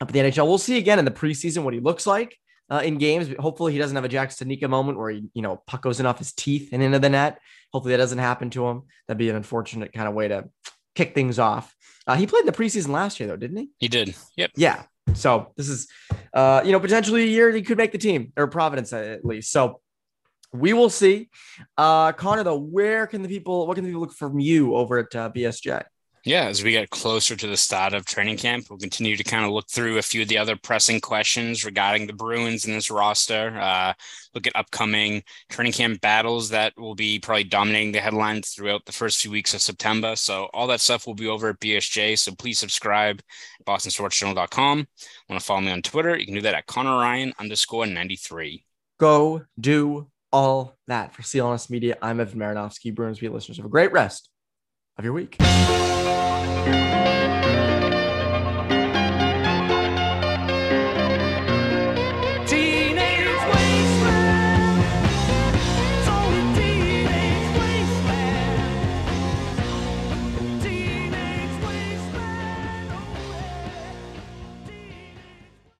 up 0.00 0.08
at 0.08 0.14
the 0.14 0.20
NHL, 0.20 0.46
we'll 0.46 0.58
see 0.58 0.78
again 0.78 0.98
in 0.98 1.04
the 1.04 1.10
preseason 1.10 1.64
what 1.64 1.74
he 1.74 1.80
looks 1.80 2.06
like 2.06 2.34
uh, 2.70 2.80
in 2.82 2.96
games. 2.96 3.28
Hopefully, 3.38 3.72
he 3.72 3.78
doesn't 3.78 3.94
have 3.94 4.06
a 4.06 4.08
Jack 4.08 4.30
Studnicka 4.30 4.70
moment 4.70 4.96
where 4.96 5.10
he, 5.10 5.28
you 5.34 5.42
know, 5.42 5.62
puck 5.66 5.82
goes 5.82 6.00
in 6.00 6.06
off 6.06 6.18
his 6.18 6.32
teeth 6.32 6.70
and 6.72 6.82
into 6.82 6.98
the 6.98 7.10
net. 7.10 7.38
Hopefully, 7.72 7.92
that 7.92 7.98
doesn't 7.98 8.18
happen 8.18 8.48
to 8.50 8.66
him. 8.66 8.82
That'd 9.06 9.18
be 9.18 9.28
an 9.28 9.36
unfortunate 9.36 9.92
kind 9.92 10.08
of 10.08 10.14
way 10.14 10.28
to 10.28 10.48
kick 10.94 11.14
things 11.14 11.38
off. 11.38 11.74
Uh, 12.06 12.16
he 12.16 12.26
played 12.26 12.40
in 12.40 12.46
the 12.46 12.52
preseason 12.52 12.88
last 12.88 13.20
year, 13.20 13.28
though, 13.28 13.36
didn't 13.36 13.58
he? 13.58 13.68
He 13.76 13.88
did. 13.88 14.14
Yep. 14.36 14.52
Yeah. 14.56 14.84
So 15.12 15.52
this 15.56 15.68
is, 15.68 15.88
uh, 16.32 16.62
you 16.64 16.72
know, 16.72 16.80
potentially 16.80 17.24
a 17.24 17.26
year 17.26 17.50
he 17.50 17.60
could 17.60 17.76
make 17.76 17.92
the 17.92 17.98
team 17.98 18.32
or 18.36 18.46
Providence 18.46 18.94
at 18.94 19.24
least. 19.24 19.50
So 19.50 19.80
we 20.52 20.72
will 20.72 20.90
see. 20.90 21.28
Uh, 21.76 22.12
Conor, 22.12 22.44
though, 22.44 22.58
where 22.58 23.06
can 23.06 23.22
the 23.22 23.28
people, 23.28 23.66
what 23.66 23.74
can 23.74 23.84
the 23.84 23.90
people 23.90 24.00
look 24.00 24.12
from 24.12 24.38
you 24.38 24.74
over 24.74 24.98
at 24.98 25.14
uh, 25.14 25.30
BSJ? 25.30 25.84
Yeah, 26.24 26.44
as 26.46 26.62
we 26.62 26.72
get 26.72 26.90
closer 26.90 27.36
to 27.36 27.46
the 27.46 27.56
start 27.56 27.94
of 27.94 28.04
training 28.04 28.38
camp, 28.38 28.66
we'll 28.68 28.78
continue 28.78 29.16
to 29.16 29.24
kind 29.24 29.44
of 29.44 29.52
look 29.52 29.70
through 29.70 29.98
a 29.98 30.02
few 30.02 30.20
of 30.20 30.28
the 30.28 30.36
other 30.36 30.56
pressing 30.56 31.00
questions 31.00 31.64
regarding 31.64 32.06
the 32.06 32.12
Bruins 32.12 32.66
in 32.66 32.74
this 32.74 32.90
roster. 32.90 33.56
Uh, 33.58 33.92
look 34.34 34.46
at 34.46 34.56
upcoming 34.56 35.22
training 35.48 35.72
camp 35.72 36.00
battles 36.00 36.50
that 36.50 36.74
will 36.76 36.96
be 36.96 37.18
probably 37.18 37.44
dominating 37.44 37.92
the 37.92 38.00
headlines 38.00 38.50
throughout 38.50 38.84
the 38.84 38.92
first 38.92 39.20
few 39.20 39.30
weeks 39.30 39.54
of 39.54 39.62
September. 39.62 40.16
So 40.16 40.50
all 40.52 40.66
that 40.66 40.80
stuff 40.80 41.06
will 41.06 41.14
be 41.14 41.28
over 41.28 41.50
at 41.50 41.60
BSJ. 41.60 42.18
So 42.18 42.34
please 42.34 42.58
subscribe, 42.58 43.22
bostonsportsjournal.com. 43.66 44.86
Want 45.28 45.40
to 45.40 45.46
follow 45.46 45.60
me 45.60 45.70
on 45.70 45.82
Twitter? 45.82 46.18
You 46.18 46.26
can 46.26 46.34
do 46.34 46.42
that 46.42 46.54
at 46.54 46.66
Conor 46.66 46.98
Ryan 46.98 47.32
underscore 47.38 47.86
93. 47.86 48.64
Go 48.98 49.44
do 49.58 50.10
all 50.32 50.76
that. 50.86 51.14
For 51.14 51.22
CLNS 51.22 51.70
Media, 51.70 51.96
I'm 52.02 52.20
Evan 52.20 52.38
Marinofsky. 52.38 52.94
Bruins 52.94 53.18
Beat 53.18 53.32
listeners, 53.32 53.56
have 53.58 53.66
a 53.66 53.70
great 53.70 53.92
rest 53.92 54.30
of 54.96 55.04
your 55.04 55.14
week. 55.14 55.36